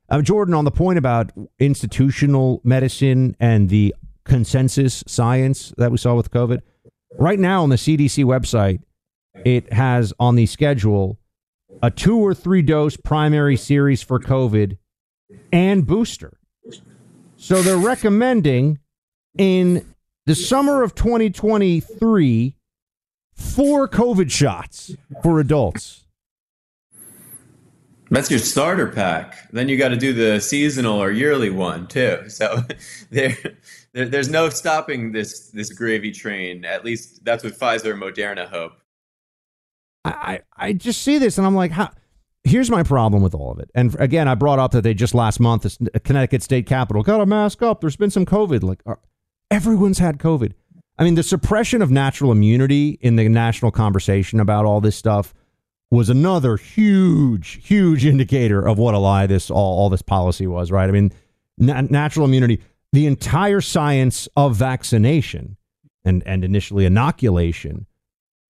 Uh, 0.09 0.21
Jordan, 0.21 0.53
on 0.53 0.63
the 0.63 0.71
point 0.71 0.97
about 0.97 1.31
institutional 1.59 2.61
medicine 2.63 3.35
and 3.41 3.67
the 3.67 3.93
consensus 4.23 5.03
science 5.07 5.73
that 5.77 5.91
we 5.91 5.97
saw 5.97 6.15
with 6.15 6.31
COVID, 6.31 6.61
right 7.19 7.39
now 7.39 7.63
on 7.63 7.69
the 7.69 7.75
CDC 7.75 8.23
website, 8.23 8.79
it 9.45 9.71
has 9.73 10.13
on 10.19 10.35
the 10.35 10.45
schedule 10.45 11.19
a 11.81 11.91
two 11.91 12.17
or 12.17 12.33
three 12.33 12.61
dose 12.61 12.97
primary 12.97 13.55
series 13.55 14.01
for 14.01 14.19
COVID 14.19 14.77
and 15.51 15.85
booster. 15.85 16.37
So 17.35 17.61
they're 17.61 17.77
recommending 17.77 18.79
in 19.37 19.93
the 20.25 20.35
summer 20.35 20.81
of 20.81 20.95
2023 20.95 22.55
four 23.33 23.87
COVID 23.87 24.31
shots 24.31 24.95
for 25.21 25.39
adults. 25.39 26.03
That's 28.09 28.31
your 28.31 28.39
starter 28.39 28.87
pack. 28.87 29.51
Then 29.51 29.67
you 29.67 29.77
got 29.77 29.89
to 29.89 29.97
do 29.97 30.13
the 30.13 30.39
seasonal 30.39 31.01
or 31.01 31.11
yearly 31.11 31.49
one 31.49 31.87
too. 31.87 32.29
So 32.29 32.63
there, 33.11 33.37
there, 33.93 34.05
there's 34.05 34.29
no 34.29 34.49
stopping 34.49 35.11
this 35.11 35.49
this 35.49 35.71
gravy 35.71 36.11
train. 36.11 36.65
At 36.65 36.85
least 36.85 37.23
that's 37.25 37.43
what 37.43 37.53
Pfizer 37.53 37.91
and 37.91 38.01
Moderna 38.01 38.47
hope. 38.47 38.73
I, 40.07 40.41
I 40.55 40.73
just 40.73 41.01
see 41.01 41.17
this 41.17 41.37
and 41.37 41.45
I'm 41.45 41.55
like, 41.55 41.71
how? 41.71 41.91
Here's 42.43 42.71
my 42.71 42.83
problem 42.83 43.23
with 43.23 43.35
all 43.35 43.51
of 43.51 43.59
it. 43.59 43.69
And 43.75 43.95
again, 43.99 44.27
I 44.27 44.35
brought 44.35 44.57
up 44.57 44.71
that 44.71 44.81
they 44.81 44.93
just 44.93 45.13
last 45.13 45.39
month, 45.39 45.77
Connecticut 46.05 46.41
State 46.41 46.65
Capitol, 46.65 47.03
got 47.03 47.17
to 47.17 47.25
mask 47.25 47.61
up. 47.61 47.81
There's 47.81 47.97
been 47.97 48.09
some 48.09 48.25
COVID. 48.25 48.63
Like, 48.63 48.79
uh, 48.85 48.95
everyone's 49.51 49.99
had 49.99 50.17
COVID. 50.17 50.53
I 50.97 51.03
mean, 51.03 51.15
the 51.15 51.23
suppression 51.23 51.81
of 51.81 51.91
natural 51.91 52.31
immunity 52.31 52.97
in 53.01 53.17
the 53.17 53.27
national 53.27 53.71
conversation 53.71 54.39
about 54.39 54.65
all 54.65 54.81
this 54.81 54.95
stuff 54.95 55.33
was 55.91 56.09
another 56.09 56.57
huge, 56.57 57.65
huge 57.65 58.05
indicator 58.13 58.65
of 58.65 58.77
what 58.77 58.93
a 58.93 58.97
lie 58.97 59.27
this 59.27 59.49
all, 59.49 59.79
all 59.79 59.89
this 59.89 60.01
policy 60.01 60.47
was, 60.47 60.71
right? 60.71 60.87
I 60.87 60.91
mean, 60.91 61.11
na- 61.57 61.81
natural 61.81 62.25
immunity, 62.25 62.61
the 62.93 63.05
entire 63.05 63.61
science 63.61 64.27
of 64.35 64.55
vaccination 64.55 65.57
and, 66.05 66.23
and 66.25 66.43
initially 66.43 66.85
inoculation 66.85 67.85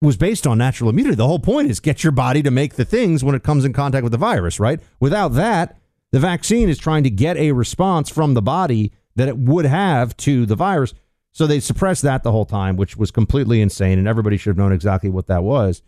was 0.01 0.17
based 0.17 0.47
on 0.47 0.57
natural 0.57 0.89
immunity. 0.89 1.15
The 1.15 1.27
whole 1.27 1.39
point 1.39 1.69
is 1.69 1.79
get 1.79 2.03
your 2.03 2.11
body 2.11 2.41
to 2.43 2.51
make 2.51 2.75
the 2.75 2.85
things 2.85 3.23
when 3.23 3.35
it 3.35 3.43
comes 3.43 3.65
in 3.65 3.73
contact 3.73 4.03
with 4.03 4.11
the 4.11 4.17
virus, 4.17 4.59
right? 4.59 4.79
Without 4.99 5.29
that, 5.29 5.77
the 6.11 6.19
vaccine 6.19 6.69
is 6.69 6.77
trying 6.77 7.03
to 7.03 7.09
get 7.09 7.37
a 7.37 7.51
response 7.51 8.09
from 8.09 8.33
the 8.33 8.41
body 8.41 8.93
that 9.15 9.27
it 9.27 9.37
would 9.37 9.65
have 9.65 10.15
to 10.17 10.45
the 10.45 10.55
virus. 10.55 10.93
So 11.31 11.45
they 11.45 11.59
suppressed 11.59 12.01
that 12.03 12.23
the 12.23 12.31
whole 12.31 12.45
time, 12.45 12.77
which 12.77 12.97
was 12.97 13.11
completely 13.11 13.61
insane, 13.61 13.99
and 13.99 14.07
everybody 14.07 14.37
should 14.37 14.51
have 14.51 14.57
known 14.57 14.71
exactly 14.71 15.09
what 15.09 15.27
that 15.27 15.43
was. 15.43 15.81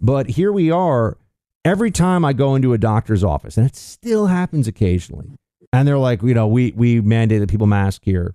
But 0.00 0.30
here 0.30 0.52
we 0.52 0.70
are. 0.70 1.18
Every 1.62 1.90
time 1.90 2.24
I 2.24 2.32
go 2.32 2.54
into 2.54 2.72
a 2.72 2.78
doctor's 2.78 3.22
office, 3.22 3.58
and 3.58 3.66
it 3.66 3.76
still 3.76 4.28
happens 4.28 4.66
occasionally, 4.66 5.32
and 5.74 5.86
they're 5.86 5.98
like, 5.98 6.22
you 6.22 6.32
know, 6.32 6.46
we 6.46 6.72
we 6.74 7.02
mandate 7.02 7.40
that 7.40 7.50
people 7.50 7.66
mask 7.66 8.02
here. 8.04 8.34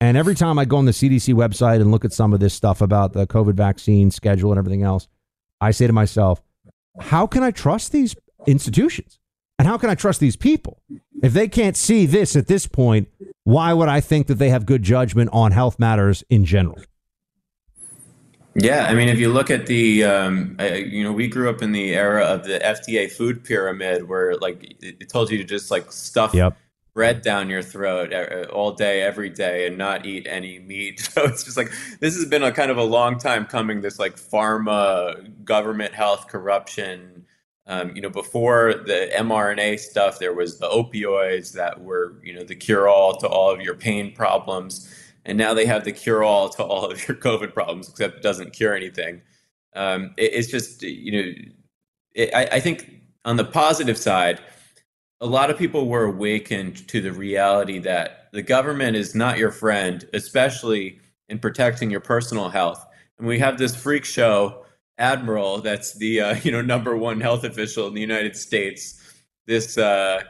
And 0.00 0.16
every 0.16 0.34
time 0.34 0.58
I 0.58 0.64
go 0.64 0.76
on 0.76 0.84
the 0.84 0.92
CDC 0.92 1.34
website 1.34 1.80
and 1.80 1.90
look 1.90 2.04
at 2.04 2.12
some 2.12 2.32
of 2.32 2.40
this 2.40 2.54
stuff 2.54 2.80
about 2.80 3.12
the 3.12 3.26
COVID 3.26 3.54
vaccine 3.54 4.10
schedule 4.10 4.52
and 4.52 4.58
everything 4.58 4.82
else, 4.82 5.08
I 5.60 5.72
say 5.72 5.86
to 5.86 5.92
myself, 5.92 6.40
how 7.00 7.26
can 7.26 7.42
I 7.42 7.50
trust 7.50 7.90
these 7.92 8.14
institutions? 8.46 9.18
And 9.58 9.66
how 9.66 9.76
can 9.76 9.90
I 9.90 9.96
trust 9.96 10.20
these 10.20 10.36
people? 10.36 10.80
If 11.20 11.32
they 11.32 11.48
can't 11.48 11.76
see 11.76 12.06
this 12.06 12.36
at 12.36 12.46
this 12.46 12.66
point, 12.68 13.08
why 13.42 13.72
would 13.72 13.88
I 13.88 14.00
think 14.00 14.28
that 14.28 14.36
they 14.36 14.50
have 14.50 14.66
good 14.66 14.84
judgment 14.84 15.30
on 15.32 15.50
health 15.50 15.80
matters 15.80 16.22
in 16.30 16.44
general? 16.44 16.78
Yeah, 18.54 18.86
I 18.88 18.94
mean, 18.94 19.08
if 19.08 19.18
you 19.18 19.32
look 19.32 19.50
at 19.50 19.66
the, 19.66 20.04
um, 20.04 20.56
you 20.60 21.02
know, 21.02 21.12
we 21.12 21.28
grew 21.28 21.50
up 21.50 21.62
in 21.62 21.72
the 21.72 21.94
era 21.94 22.24
of 22.24 22.44
the 22.44 22.58
FDA 22.58 23.10
food 23.10 23.44
pyramid, 23.44 24.08
where 24.08 24.36
like 24.36 24.76
it 24.80 25.08
told 25.08 25.30
you 25.30 25.38
to 25.38 25.44
just 25.44 25.70
like 25.70 25.90
stuff 25.92 26.34
Yep. 26.34 26.56
Bread 26.98 27.22
down 27.22 27.48
your 27.48 27.62
throat 27.62 28.12
uh, 28.12 28.46
all 28.52 28.72
day, 28.72 29.02
every 29.02 29.30
day, 29.30 29.68
and 29.68 29.78
not 29.78 30.04
eat 30.04 30.26
any 30.28 30.58
meat. 30.58 31.08
So 31.12 31.24
it's 31.26 31.44
just 31.44 31.56
like 31.56 31.70
this 32.00 32.16
has 32.16 32.24
been 32.24 32.42
a 32.42 32.50
kind 32.50 32.72
of 32.72 32.76
a 32.76 32.82
long 32.82 33.18
time 33.18 33.46
coming. 33.46 33.80
This 33.80 34.00
like 34.00 34.16
pharma, 34.16 35.32
government 35.44 35.94
health 35.94 36.26
corruption. 36.26 37.24
Um, 37.68 37.94
you 37.94 38.02
know, 38.02 38.10
before 38.10 38.74
the 38.84 39.10
mRNA 39.16 39.78
stuff, 39.78 40.18
there 40.18 40.34
was 40.34 40.58
the 40.58 40.68
opioids 40.68 41.52
that 41.52 41.80
were, 41.80 42.20
you 42.24 42.34
know, 42.34 42.42
the 42.42 42.56
cure 42.56 42.88
all 42.88 43.14
to 43.18 43.28
all 43.28 43.48
of 43.48 43.60
your 43.60 43.76
pain 43.76 44.12
problems. 44.12 44.72
and 45.24 45.38
now 45.38 45.54
they 45.54 45.66
have 45.66 45.84
the 45.84 45.92
cure 45.92 46.24
all 46.24 46.48
to 46.48 46.64
all 46.64 46.90
of 46.90 47.06
your 47.06 47.16
COVID 47.28 47.54
problems, 47.54 47.88
except 47.88 48.16
it 48.16 48.22
doesn't 48.22 48.52
cure 48.52 48.74
anything. 48.74 49.22
Um, 49.76 50.14
it, 50.16 50.32
it's 50.34 50.50
just, 50.50 50.82
you 50.82 51.12
know, 51.12 51.32
it, 52.14 52.34
I, 52.34 52.56
I 52.56 52.60
think 52.60 52.90
on 53.24 53.36
the 53.36 53.44
positive 53.44 53.98
side, 53.98 54.40
a 55.20 55.26
lot 55.26 55.50
of 55.50 55.58
people 55.58 55.88
were 55.88 56.04
awakened 56.04 56.86
to 56.88 57.00
the 57.00 57.12
reality 57.12 57.78
that 57.80 58.28
the 58.32 58.42
government 58.42 58.96
is 58.96 59.14
not 59.14 59.38
your 59.38 59.50
friend, 59.50 60.08
especially 60.12 61.00
in 61.28 61.38
protecting 61.38 61.90
your 61.90 62.00
personal 62.00 62.48
health. 62.48 62.84
And 63.18 63.26
we 63.26 63.38
have 63.40 63.58
this 63.58 63.74
freak 63.74 64.04
show 64.04 64.64
admiral 64.98 65.60
that's 65.60 65.94
the 65.94 66.20
uh, 66.20 66.36
you 66.42 66.52
know 66.52 66.62
number 66.62 66.96
one 66.96 67.20
health 67.20 67.44
official 67.44 67.86
in 67.86 67.94
the 67.94 68.00
United 68.00 68.36
States. 68.36 69.02
This 69.46 69.78
uh, 69.78 70.22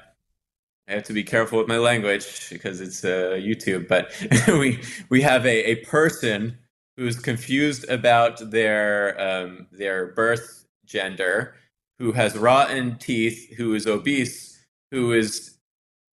I 0.88 0.92
have 0.92 1.04
to 1.04 1.12
be 1.12 1.24
careful 1.24 1.58
with 1.58 1.68
my 1.68 1.78
language 1.78 2.48
because 2.50 2.80
it's 2.80 3.04
uh, 3.04 3.38
YouTube, 3.38 3.88
but 3.88 4.12
we 4.48 4.82
we 5.10 5.20
have 5.22 5.44
a, 5.44 5.70
a 5.70 5.74
person 5.84 6.56
who's 6.96 7.18
confused 7.18 7.88
about 7.90 8.50
their 8.50 9.20
um, 9.20 9.66
their 9.70 10.08
birth 10.14 10.66
gender, 10.86 11.54
who 11.98 12.12
has 12.12 12.36
rotten 12.38 12.96
teeth, 12.96 13.54
who 13.56 13.74
is 13.74 13.86
obese, 13.86 14.47
who 14.90 15.12
is 15.12 15.56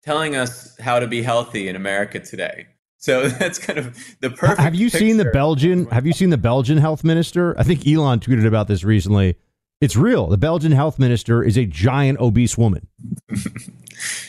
telling 0.03 0.37
us 0.37 0.79
how 0.81 0.99
to 0.99 1.07
be 1.07 1.23
healthy 1.23 1.69
in 1.69 1.77
America 1.77 2.21
today. 2.21 2.67
So 2.99 3.29
that's 3.41 3.59
kind 3.59 3.79
of 3.79 4.17
the 4.21 4.31
perfect. 4.31 4.61
Have 4.61 4.75
you 4.75 4.89
seen 4.89 5.17
the 5.17 5.27
Belgian? 5.27 5.87
Have 5.87 6.07
you 6.07 6.13
seen 6.13 6.31
the 6.31 6.39
Belgian 6.39 6.79
health 6.79 7.03
minister? 7.03 7.59
I 7.59 7.63
think 7.63 7.87
Elon 7.87 8.21
tweeted 8.21 8.47
about 8.47 8.69
this 8.69 8.85
recently. 8.85 9.37
It's 9.81 9.97
real. 9.97 10.27
The 10.27 10.37
Belgian 10.37 10.73
health 10.73 10.99
minister 10.99 11.43
is 11.43 11.57
a 11.57 11.65
giant 11.65 12.21
obese 12.21 12.59
woman. 12.59 12.87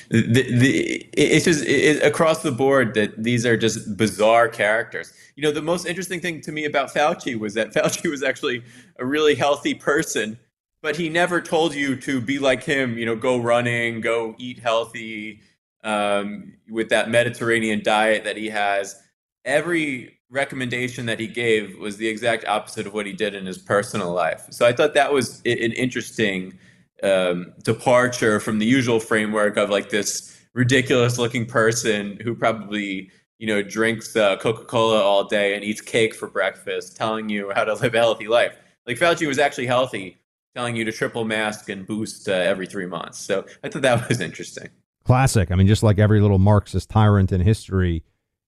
the, 0.10 0.22
the, 0.32 1.10
it's 1.12 1.44
just 1.44 1.66
it, 1.66 2.02
across 2.04 2.42
the 2.42 2.54
board 2.54 2.94
that 2.94 3.22
these 3.22 3.46
are 3.46 3.58
just 3.58 3.98
bizarre 3.98 4.48
characters. 4.48 5.12
You 5.36 5.44
know, 5.44 5.52
the 5.52 5.62
most 5.62 5.86
interesting 5.86 6.22
thing 6.22 6.40
to 6.42 6.54
me 6.54 6.64
about 6.64 6.94
Fauci 6.94 7.38
was 7.38 7.54
that 7.56 7.74
Fauci 7.74 8.10
was 8.10 8.24
actually 8.24 8.64
a 8.98 9.06
really 9.06 9.36
healthy 9.36 9.74
person, 9.74 10.40
but 10.82 10.96
he 10.96 11.10
never 11.10 11.42
told 11.42 11.74
you 11.76 11.96
to 11.96 12.22
be 12.22 12.40
like 12.40 12.64
him. 12.64 12.98
You 12.98 13.06
know, 13.06 13.16
go 13.16 13.38
running, 13.40 14.02
go 14.02 14.36
eat 14.38 14.60
healthy, 14.60 15.42
um, 15.84 16.54
with 16.70 16.90
that 16.90 17.10
Mediterranean 17.10 17.82
diet 17.84 18.24
that 18.24 18.38
he 18.38 18.50
has. 18.50 19.02
Every 19.46 20.20
recommendation 20.30 21.06
that 21.08 21.20
he 21.20 21.28
gave 21.28 21.78
was 21.78 21.98
the 21.98 22.08
exact 22.08 22.46
opposite 22.46 22.88
of 22.88 22.94
what 22.94 23.06
he 23.06 23.14
did 23.14 23.36
in 23.36 23.46
his 23.46 23.58
personal 23.58 24.14
life. 24.14 24.46
So 24.50 24.66
I 24.66 24.72
thought 24.72 24.94
that 24.94 25.12
was 25.12 25.42
an 25.46 25.74
interesting 25.74 26.58
um, 27.04 27.54
departure 27.64 28.40
from 28.40 28.60
the 28.60 28.66
usual 28.66 29.00
framework 29.00 29.58
of 29.58 29.70
like 29.70 29.90
this 29.90 30.40
ridiculous 30.54 31.18
looking 31.18 31.46
person 31.46 32.20
who 32.24 32.36
probably 32.36 33.10
you 33.40 33.48
know 33.48 33.62
drinks 33.64 34.16
uh, 34.16 34.38
coca-cola 34.38 35.02
all 35.02 35.24
day 35.24 35.56
and 35.56 35.64
eats 35.64 35.82
cake 35.82 36.14
for 36.14 36.28
breakfast 36.28 36.96
telling 36.96 37.28
you 37.30 37.52
how 37.56 37.64
to 37.64 37.74
live 37.74 37.96
a 37.96 37.98
healthy 37.98 38.28
life 38.28 38.56
like 38.86 38.98
fauci 38.98 39.26
was 39.26 39.40
actually 39.40 39.66
healthy 39.66 40.18
telling 40.56 40.76
you 40.76 40.84
to 40.84 40.92
triple 40.92 41.26
mask 41.26 41.70
and 41.70 41.88
boost 41.88 42.28
uh, 42.28 42.34
every 42.34 42.66
three 42.66 42.86
months 42.86 43.20
so 43.20 43.46
i 43.64 43.70
thought 43.70 43.82
that 43.82 44.08
was 44.10 44.20
interesting 44.22 44.70
Classic. 45.04 45.52
I 45.52 45.56
mean, 45.56 45.68
just 45.68 45.84
like 45.84 46.00
every 46.00 46.22
little 46.22 46.38
Marxist 46.38 46.90
tyrant 46.90 47.32
in 47.32 47.42
history, 47.42 48.04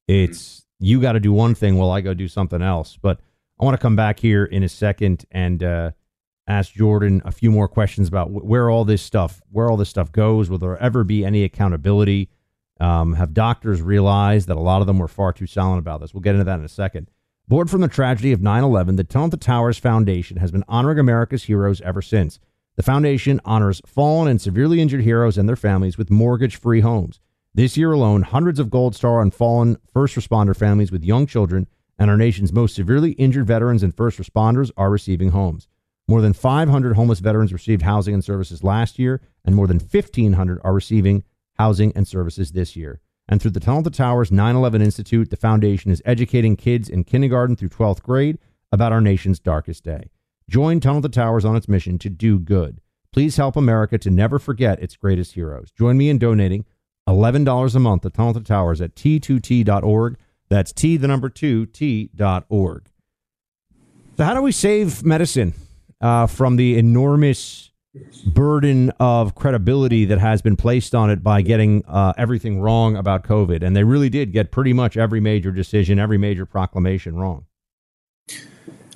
it's 0.07 0.59
mm-hmm. 0.59 0.85
you 0.85 1.01
got 1.01 1.13
to 1.13 1.19
do 1.19 1.33
one 1.33 1.55
thing 1.55 1.77
while 1.77 1.91
I 1.91 2.01
go 2.01 2.13
do 2.13 2.27
something 2.27 2.61
else. 2.61 2.97
But 3.01 3.19
I 3.59 3.65
want 3.65 3.75
to 3.75 3.81
come 3.81 3.95
back 3.95 4.19
here 4.19 4.45
in 4.45 4.61
a 4.63 4.69
second 4.69 5.25
and 5.31 5.63
uh, 5.63 5.91
ask 6.47 6.73
Jordan 6.73 7.21
a 7.25 7.31
few 7.31 7.49
more 7.49 7.67
questions 7.67 8.07
about 8.07 8.29
where 8.29 8.69
all 8.69 8.85
this 8.85 9.01
stuff, 9.01 9.41
where 9.51 9.69
all 9.69 9.77
this 9.77 9.89
stuff 9.89 10.11
goes. 10.11 10.49
Will 10.49 10.59
there 10.59 10.77
ever 10.77 11.03
be 11.03 11.25
any 11.25 11.43
accountability? 11.43 12.29
Um, 12.79 13.13
have 13.13 13.33
doctors 13.33 13.81
realized 13.81 14.47
that 14.47 14.57
a 14.57 14.61
lot 14.61 14.81
of 14.81 14.87
them 14.87 14.99
were 14.99 15.07
far 15.07 15.33
too 15.33 15.47
silent 15.47 15.79
about 15.79 16.01
this? 16.01 16.13
We'll 16.13 16.21
get 16.21 16.35
into 16.35 16.45
that 16.45 16.59
in 16.59 16.65
a 16.65 16.69
second. 16.69 17.09
Bored 17.45 17.69
from 17.69 17.81
the 17.81 17.89
tragedy 17.89 18.31
of 18.31 18.41
9 18.41 18.63
11, 18.63 18.95
the 18.95 19.03
Tunnel 19.03 19.29
to 19.31 19.37
Towers 19.37 19.77
Foundation 19.77 20.37
has 20.37 20.49
been 20.49 20.63
honoring 20.69 20.97
America's 20.97 21.43
heroes 21.43 21.81
ever 21.81 22.01
since. 22.01 22.39
The 22.77 22.83
foundation 22.83 23.41
honors 23.43 23.81
fallen 23.85 24.29
and 24.29 24.39
severely 24.39 24.79
injured 24.79 25.01
heroes 25.01 25.37
and 25.37 25.47
their 25.47 25.57
families 25.57 25.97
with 25.97 26.09
mortgage 26.09 26.55
free 26.55 26.79
homes. 26.79 27.19
This 27.53 27.75
year 27.75 27.91
alone, 27.91 28.21
hundreds 28.21 28.59
of 28.59 28.69
Gold 28.69 28.95
Star 28.95 29.21
and 29.21 29.33
fallen 29.33 29.75
first 29.93 30.15
responder 30.15 30.55
families 30.55 30.89
with 30.89 31.03
young 31.03 31.27
children 31.27 31.67
and 31.99 32.09
our 32.09 32.15
nation's 32.15 32.53
most 32.53 32.75
severely 32.75 33.11
injured 33.11 33.45
veterans 33.45 33.83
and 33.83 33.93
first 33.93 34.17
responders 34.17 34.71
are 34.77 34.89
receiving 34.89 35.31
homes. 35.31 35.67
More 36.07 36.21
than 36.21 36.31
500 36.31 36.95
homeless 36.95 37.19
veterans 37.19 37.51
received 37.51 37.81
housing 37.81 38.13
and 38.13 38.23
services 38.23 38.63
last 38.63 38.97
year, 38.97 39.19
and 39.43 39.53
more 39.53 39.67
than 39.67 39.79
1,500 39.79 40.61
are 40.63 40.73
receiving 40.73 41.25
housing 41.55 41.91
and 41.93 42.07
services 42.07 42.53
this 42.53 42.77
year. 42.77 43.01
And 43.27 43.41
through 43.41 43.51
the 43.51 43.59
Tunnel 43.59 43.83
to 43.83 43.89
Towers 43.89 44.31
9 44.31 44.55
11 44.55 44.81
Institute, 44.81 45.29
the 45.29 45.37
foundation 45.37 45.91
is 45.91 46.01
educating 46.05 46.55
kids 46.55 46.89
in 46.89 47.03
kindergarten 47.03 47.55
through 47.55 47.69
12th 47.69 48.01
grade 48.01 48.37
about 48.71 48.91
our 48.91 49.01
nation's 49.01 49.39
darkest 49.39 49.83
day. 49.83 50.09
Join 50.49 50.79
Tunnel 50.79 51.01
to 51.01 51.09
Towers 51.09 51.45
on 51.45 51.55
its 51.55 51.69
mission 51.69 51.97
to 51.99 52.09
do 52.09 52.37
good. 52.37 52.81
Please 53.11 53.37
help 53.37 53.55
America 53.55 53.97
to 53.99 54.09
never 54.09 54.39
forget 54.39 54.81
its 54.81 54.95
greatest 54.95 55.33
heroes. 55.33 55.71
Join 55.71 55.97
me 55.97 56.09
in 56.09 56.17
donating 56.17 56.65
$11 57.07 57.75
a 57.75 57.79
month 57.79 58.01
to 58.01 58.09
Tunnel 58.09 58.33
to 58.33 58.41
Towers 58.41 58.81
at 58.81 58.95
t2t.org. 58.95 60.17
That's 60.49 60.73
T, 60.73 60.97
the 60.97 61.07
number 61.07 61.29
two, 61.29 61.65
T.org. 61.67 62.89
So, 64.17 64.23
how 64.23 64.33
do 64.33 64.41
we 64.41 64.51
save 64.51 65.03
medicine 65.03 65.53
uh, 66.01 66.27
from 66.27 66.55
the 66.57 66.77
enormous 66.77 67.71
burden 68.25 68.91
of 68.99 69.35
credibility 69.35 70.05
that 70.05 70.19
has 70.19 70.41
been 70.41 70.55
placed 70.55 70.95
on 70.95 71.09
it 71.09 71.23
by 71.23 71.41
getting 71.41 71.83
uh, 71.87 72.13
everything 72.17 72.59
wrong 72.59 72.95
about 72.95 73.23
COVID? 73.23 73.63
And 73.63 73.75
they 73.75 73.83
really 73.83 74.09
did 74.09 74.31
get 74.31 74.51
pretty 74.51 74.73
much 74.73 74.97
every 74.97 75.19
major 75.19 75.51
decision, 75.51 75.99
every 75.99 76.17
major 76.17 76.45
proclamation 76.45 77.15
wrong. 77.15 77.45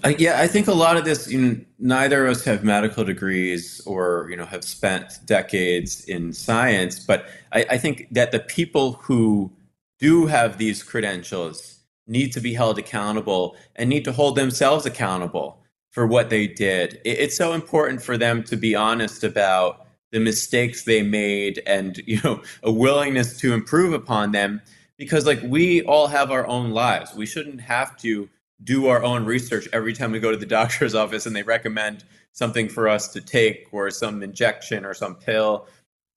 Uh, 0.04 0.14
yeah, 0.20 0.40
I 0.40 0.48
think 0.48 0.68
a 0.68 0.74
lot 0.74 0.96
of 0.96 1.06
this, 1.06 1.28
you 1.28 1.42
know, 1.42 1.60
neither 1.80 2.26
of 2.26 2.38
us 2.38 2.44
have 2.46 2.64
medical 2.64 3.04
degrees 3.04 3.82
or, 3.86 4.28
you 4.30 4.38
know, 4.38 4.46
have 4.46 4.64
spent 4.64 5.20
decades 5.26 6.06
in 6.06 6.34
science, 6.34 7.00
but 7.00 7.28
I, 7.52 7.66
I 7.72 7.78
think 7.78 8.08
that 8.12 8.32
the 8.32 8.40
people 8.40 8.94
who 8.94 9.52
do 10.00 10.28
have 10.28 10.60
these 10.60 10.84
credentials 10.84 11.80
need 12.06 12.32
to 12.34 12.40
be 12.40 12.54
held 12.54 12.78
accountable 12.78 13.56
and 13.76 13.90
need 13.90 14.06
to 14.06 14.12
hold 14.12 14.36
themselves 14.36 14.86
accountable 14.86 15.60
for 15.98 16.06
what 16.06 16.30
they 16.30 16.46
did. 16.46 17.02
It, 17.04 17.18
it's 17.18 17.36
so 17.36 17.54
important 17.54 18.04
for 18.04 18.20
them 18.20 18.44
to 18.44 18.56
be 18.56 18.76
honest 18.76 19.24
about 19.24 19.88
the 20.12 20.20
mistakes 20.20 20.84
they 20.84 21.02
made 21.02 21.60
and, 21.66 21.98
you 22.06 22.22
know, 22.24 22.44
a 22.62 22.72
willingness 22.72 23.40
to 23.40 23.52
improve 23.52 23.94
upon 23.94 24.32
them 24.32 24.62
because 24.98 25.26
like 25.26 25.42
we 25.42 25.82
all 25.86 26.06
have 26.06 26.30
our 26.30 26.46
own 26.46 26.70
lives. 26.70 27.16
We 27.16 27.26
shouldn't 27.26 27.62
have 27.62 27.98
to 28.02 28.30
do 28.64 28.86
our 28.86 29.04
own 29.04 29.26
research 29.26 29.68
every 29.74 29.92
time 29.92 30.12
we 30.12 30.20
go 30.20 30.30
to 30.30 30.38
the 30.38 30.46
doctor's 30.60 30.94
office 30.94 31.26
and 31.26 31.36
they 31.36 31.42
recommend 31.42 32.04
something 32.32 32.70
for 32.70 32.88
us 32.88 33.08
to 33.14 33.20
take 33.20 33.68
or 33.72 33.90
some 33.90 34.22
injection 34.22 34.86
or 34.86 34.94
some 34.94 35.16
pill. 35.16 35.66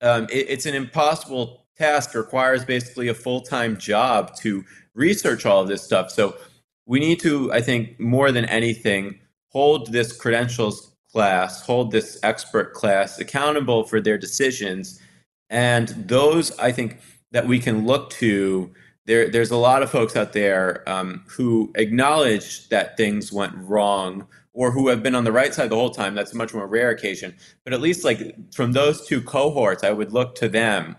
Um, 0.03 0.25
it, 0.25 0.45
it's 0.51 0.67
an 0.67 0.75
impossible 0.75 1.65
task, 1.79 2.15
requires 2.15 2.67
basically 2.67 3.09
a 3.09 3.15
full 3.15 3.41
time 3.41 3.79
job 3.79 4.37
to 4.41 4.63
research 4.93 5.47
all 5.47 5.63
of 5.63 5.69
this 5.69 5.83
stuff. 5.83 6.11
So 6.11 6.37
we 6.85 7.01
need 7.01 7.19
to, 7.21 7.51
I 7.51 7.63
think, 7.63 7.99
more 7.99 8.31
than 8.31 8.45
anything, 8.45 9.21
hold 9.51 9.93
this 9.93 10.13
credentials 10.13 10.93
class, 11.13 11.63
hold 11.63 11.91
this 11.91 12.19
expert 12.23 12.73
class 12.73 13.19
accountable 13.19 13.85
for 13.85 14.01
their 14.01 14.19
decisions. 14.19 15.01
And 15.49 15.89
those, 15.89 16.57
I 16.59 16.73
think, 16.73 17.01
that 17.33 17.47
we 17.47 17.59
can 17.59 17.87
look 17.87 18.11
to 18.11 18.73
there, 19.07 19.29
there's 19.29 19.51
a 19.51 19.57
lot 19.57 19.83
of 19.83 19.91
folks 19.91 20.15
out 20.15 20.33
there 20.33 20.89
um, 20.89 21.25
who 21.27 21.73
acknowledge 21.75 22.69
that 22.69 22.97
things 22.97 23.33
went 23.33 23.55
wrong 23.57 24.27
or 24.53 24.71
who 24.71 24.89
have 24.89 25.03
been 25.03 25.15
on 25.15 25.25
the 25.25 25.33
right 25.33 25.55
side 25.55 25.71
the 25.71 25.77
whole 25.77 25.91
time. 25.91 26.15
That's 26.15 26.33
a 26.33 26.37
much 26.37 26.55
more 26.55 26.67
rare 26.67 26.91
occasion. 26.91 27.35
But 27.65 27.73
at 27.73 27.81
least 27.81 28.05
like 28.05 28.37
from 28.53 28.73
those 28.73 29.07
two 29.07 29.21
cohorts, 29.21 29.83
I 29.83 29.91
would 29.91 30.13
look 30.13 30.35
to 30.37 30.49
them 30.49 30.97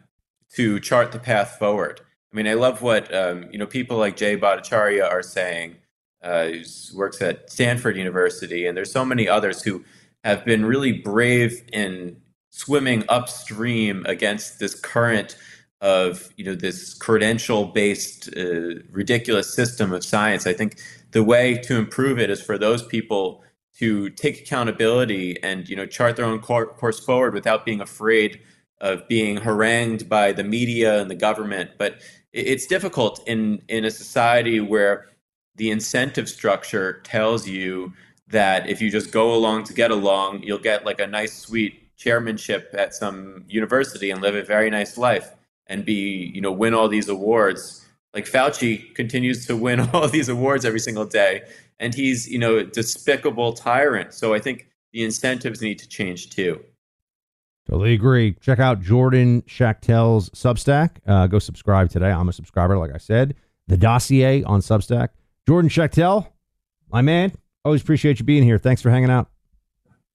to 0.55 0.79
chart 0.79 1.11
the 1.11 1.19
path 1.19 1.57
forward. 1.57 2.01
I 2.31 2.35
mean, 2.35 2.47
I 2.47 2.53
love 2.53 2.81
what 2.81 3.13
um, 3.13 3.47
you 3.51 3.57
know 3.57 3.65
people 3.65 3.97
like 3.97 4.15
Jay 4.17 4.37
Bhattacharya 4.37 5.09
are 5.09 5.23
saying, 5.23 5.75
uh, 6.23 6.47
who 6.47 6.97
works 6.97 7.21
at 7.21 7.49
Stanford 7.51 7.97
University, 7.97 8.65
and 8.65 8.77
there's 8.77 8.91
so 8.91 9.05
many 9.05 9.27
others 9.27 9.61
who 9.61 9.83
have 10.23 10.45
been 10.45 10.65
really 10.65 10.91
brave 10.91 11.63
in 11.73 12.15
swimming 12.49 13.03
upstream 13.09 14.05
against 14.05 14.59
this 14.59 14.75
current 14.75 15.35
of 15.81 16.31
you 16.37 16.45
know 16.45 16.53
this 16.53 16.93
credential 16.93 17.65
based 17.65 18.29
uh, 18.37 18.75
ridiculous 18.91 19.53
system 19.53 19.91
of 19.91 20.05
science. 20.05 20.45
I 20.45 20.53
think 20.53 20.79
the 21.11 21.23
way 21.23 21.57
to 21.57 21.77
improve 21.77 22.19
it 22.19 22.29
is 22.29 22.41
for 22.41 22.57
those 22.57 22.83
people 22.83 23.43
to 23.79 24.09
take 24.11 24.39
accountability 24.39 25.41
and 25.41 25.67
you 25.67 25.75
know 25.75 25.87
chart 25.87 26.15
their 26.15 26.25
own 26.25 26.39
course 26.39 26.99
forward 26.99 27.33
without 27.33 27.65
being 27.65 27.81
afraid 27.81 28.39
of 28.79 29.07
being 29.07 29.37
harangued 29.37 30.07
by 30.07 30.31
the 30.31 30.43
media 30.43 31.01
and 31.01 31.09
the 31.09 31.15
government. 31.15 31.71
But 31.77 32.01
it's 32.31 32.67
difficult 32.67 33.27
in 33.27 33.61
in 33.67 33.85
a 33.85 33.91
society 33.91 34.59
where 34.59 35.07
the 35.55 35.69
incentive 35.71 36.29
structure 36.29 37.01
tells 37.03 37.47
you 37.47 37.93
that 38.27 38.69
if 38.69 38.81
you 38.81 38.89
just 38.89 39.11
go 39.11 39.33
along 39.33 39.63
to 39.65 39.73
get 39.73 39.91
along 39.91 40.41
you'll 40.43 40.57
get 40.57 40.85
like 40.85 40.99
a 40.99 41.07
nice 41.07 41.37
sweet 41.37 41.95
chairmanship 41.97 42.73
at 42.73 42.93
some 42.93 43.43
university 43.47 44.09
and 44.09 44.21
live 44.21 44.35
a 44.35 44.43
very 44.43 44.69
nice 44.69 44.97
life 44.97 45.31
and 45.67 45.85
be 45.85 46.31
you 46.33 46.41
know 46.41 46.51
win 46.51 46.73
all 46.73 46.87
these 46.87 47.09
awards 47.09 47.81
like 48.13 48.25
Fauci 48.25 48.93
continues 48.95 49.45
to 49.47 49.55
win 49.55 49.79
all 49.93 50.07
these 50.07 50.29
awards 50.29 50.65
every 50.65 50.79
single 50.79 51.05
day, 51.05 51.43
and 51.79 51.93
he's 51.93 52.29
you 52.29 52.39
know 52.39 52.57
a 52.57 52.63
despicable 52.63 53.53
tyrant. 53.53 54.13
So 54.13 54.33
I 54.33 54.39
think 54.39 54.67
the 54.93 55.03
incentives 55.03 55.61
need 55.61 55.79
to 55.79 55.87
change 55.87 56.29
too. 56.29 56.63
Totally 57.69 57.93
agree. 57.93 58.33
Check 58.41 58.59
out 58.59 58.81
Jordan 58.81 59.43
Schachtel's 59.43 60.29
Substack. 60.31 60.97
Uh, 61.05 61.27
go 61.27 61.39
subscribe 61.39 61.89
today. 61.89 62.11
I'm 62.11 62.27
a 62.27 62.33
subscriber, 62.33 62.77
like 62.77 62.91
I 62.93 62.97
said. 62.97 63.35
The 63.67 63.77
dossier 63.77 64.43
on 64.43 64.61
Substack. 64.61 65.09
Jordan 65.47 65.69
Schachtel, 65.69 66.31
my 66.91 67.01
man. 67.01 67.33
Always 67.63 67.81
appreciate 67.81 68.19
you 68.19 68.25
being 68.25 68.43
here. 68.43 68.57
Thanks 68.57 68.81
for 68.81 68.89
hanging 68.89 69.09
out. 69.09 69.29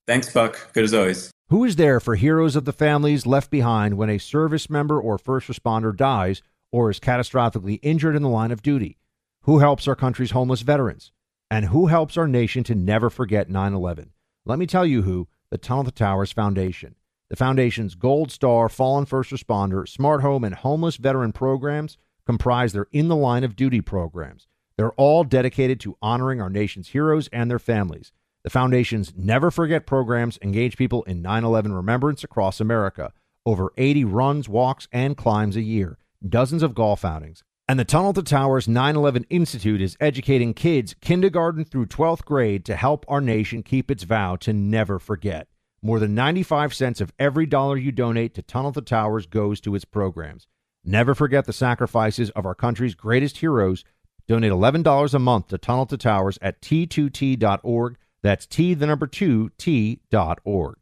Thanks, 0.06 0.32
Buck. 0.32 0.72
Good 0.72 0.84
as 0.84 0.94
always. 0.94 1.30
Who 1.48 1.64
is 1.64 1.76
there 1.76 2.00
for 2.00 2.16
heroes 2.16 2.56
of 2.56 2.64
the 2.64 2.72
families 2.72 3.26
left 3.26 3.50
behind 3.50 3.96
when 3.96 4.10
a 4.10 4.18
service 4.18 4.68
member 4.68 5.00
or 5.00 5.18
first 5.18 5.48
responder 5.48 5.96
dies 5.96 6.42
or 6.72 6.90
is 6.90 7.00
catastrophically 7.00 7.78
injured 7.82 8.16
in 8.16 8.22
the 8.22 8.28
line 8.28 8.50
of 8.50 8.62
duty? 8.62 8.98
Who 9.42 9.60
helps 9.60 9.86
our 9.86 9.94
country's 9.94 10.32
homeless 10.32 10.62
veterans? 10.62 11.12
And 11.48 11.66
who 11.66 11.86
helps 11.86 12.16
our 12.16 12.26
nation 12.26 12.64
to 12.64 12.74
never 12.74 13.10
forget 13.10 13.48
9 13.48 13.74
11? 13.74 14.10
Let 14.44 14.58
me 14.58 14.66
tell 14.66 14.84
you 14.84 15.02
who 15.02 15.28
the 15.50 15.58
Tunnel 15.58 15.84
to 15.84 15.92
Towers 15.92 16.32
Foundation. 16.32 16.96
The 17.28 17.36
Foundation's 17.36 17.94
Gold 17.94 18.30
Star 18.32 18.68
Fallen 18.68 19.06
First 19.06 19.30
Responder, 19.30 19.88
Smart 19.88 20.22
Home, 20.22 20.44
and 20.44 20.54
Homeless 20.54 20.96
Veteran 20.96 21.32
programs 21.32 21.98
comprise 22.24 22.72
their 22.72 22.88
In 22.92 23.08
the 23.08 23.16
Line 23.16 23.44
of 23.44 23.56
Duty 23.56 23.80
programs. 23.80 24.48
They're 24.76 24.92
all 24.92 25.24
dedicated 25.24 25.80
to 25.80 25.96
honoring 26.02 26.40
our 26.40 26.50
nation's 26.50 26.88
heroes 26.88 27.28
and 27.32 27.50
their 27.50 27.58
families. 27.58 28.12
The 28.44 28.50
Foundation's 28.50 29.12
Never 29.16 29.50
Forget 29.50 29.86
programs 29.86 30.38
engage 30.42 30.76
people 30.76 31.02
in 31.04 31.22
9 31.22 31.44
11 31.44 31.72
remembrance 31.72 32.22
across 32.22 32.60
America. 32.60 33.12
Over 33.46 33.72
80 33.76 34.04
runs, 34.04 34.48
walks, 34.48 34.86
and 34.92 35.16
climbs 35.16 35.56
a 35.56 35.62
year, 35.62 35.98
dozens 36.26 36.62
of 36.62 36.74
golf 36.74 37.04
outings. 37.04 37.42
And 37.68 37.80
the 37.80 37.84
Tunnel 37.84 38.12
to 38.12 38.22
Towers 38.22 38.68
9 38.68 38.94
11 38.94 39.26
Institute 39.30 39.80
is 39.80 39.96
educating 39.98 40.54
kids 40.54 40.94
kindergarten 41.00 41.64
through 41.64 41.86
12th 41.86 42.24
grade 42.24 42.64
to 42.66 42.76
help 42.76 43.04
our 43.08 43.20
nation 43.20 43.62
keep 43.62 43.90
its 43.90 44.04
vow 44.04 44.36
to 44.36 44.52
never 44.52 44.98
forget. 44.98 45.48
More 45.82 45.98
than 45.98 46.14
95 46.14 46.74
cents 46.74 47.00
of 47.00 47.12
every 47.18 47.46
dollar 47.46 47.76
you 47.76 47.92
donate 47.92 48.34
to 48.34 48.42
Tunnel 48.42 48.72
to 48.72 48.82
Towers 48.82 49.26
goes 49.26 49.60
to 49.62 49.74
its 49.74 49.84
programs. 49.84 50.46
Never 50.84 51.16
forget 51.16 51.46
the 51.46 51.52
sacrifices 51.52 52.30
of 52.30 52.46
our 52.46 52.54
country's 52.54 52.94
greatest 52.94 53.38
heroes. 53.38 53.82
Donate 54.28 54.50
$11 54.50 55.14
a 55.14 55.18
month 55.18 55.48
to 55.48 55.58
Tunnel 55.58 55.86
to 55.86 55.96
Towers 55.96 56.38
at 56.42 56.60
t2t.org. 56.60 57.96
That's 58.22 58.46
T, 58.46 58.74
the 58.74 58.86
number 58.86 59.06
two, 59.06 59.50
T.org. 59.56 60.76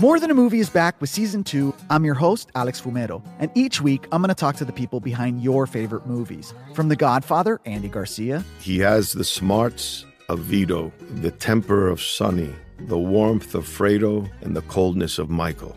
More 0.00 0.18
Than 0.18 0.30
a 0.30 0.34
Movie 0.34 0.60
is 0.60 0.70
back 0.70 0.98
with 1.00 1.10
season 1.10 1.44
two. 1.44 1.74
I'm 1.90 2.06
your 2.06 2.14
host, 2.14 2.50
Alex 2.54 2.80
Fumero, 2.80 3.22
and 3.38 3.50
each 3.54 3.82
week 3.82 4.06
I'm 4.10 4.22
going 4.22 4.30
to 4.30 4.34
talk 4.34 4.56
to 4.56 4.64
the 4.64 4.72
people 4.72 4.98
behind 4.98 5.42
your 5.42 5.66
favorite 5.66 6.06
movies. 6.06 6.54
From 6.74 6.88
The 6.88 6.96
Godfather, 6.96 7.60
Andy 7.66 7.88
Garcia. 7.88 8.42
He 8.60 8.78
has 8.78 9.12
the 9.12 9.24
smarts 9.24 10.06
of 10.30 10.40
Vito, 10.40 10.90
the 11.16 11.30
temper 11.30 11.88
of 11.88 12.00
Sonny, 12.02 12.54
the 12.78 12.98
warmth 12.98 13.54
of 13.54 13.66
Fredo, 13.66 14.28
and 14.40 14.56
the 14.56 14.62
coldness 14.62 15.18
of 15.18 15.28
Michael. 15.28 15.76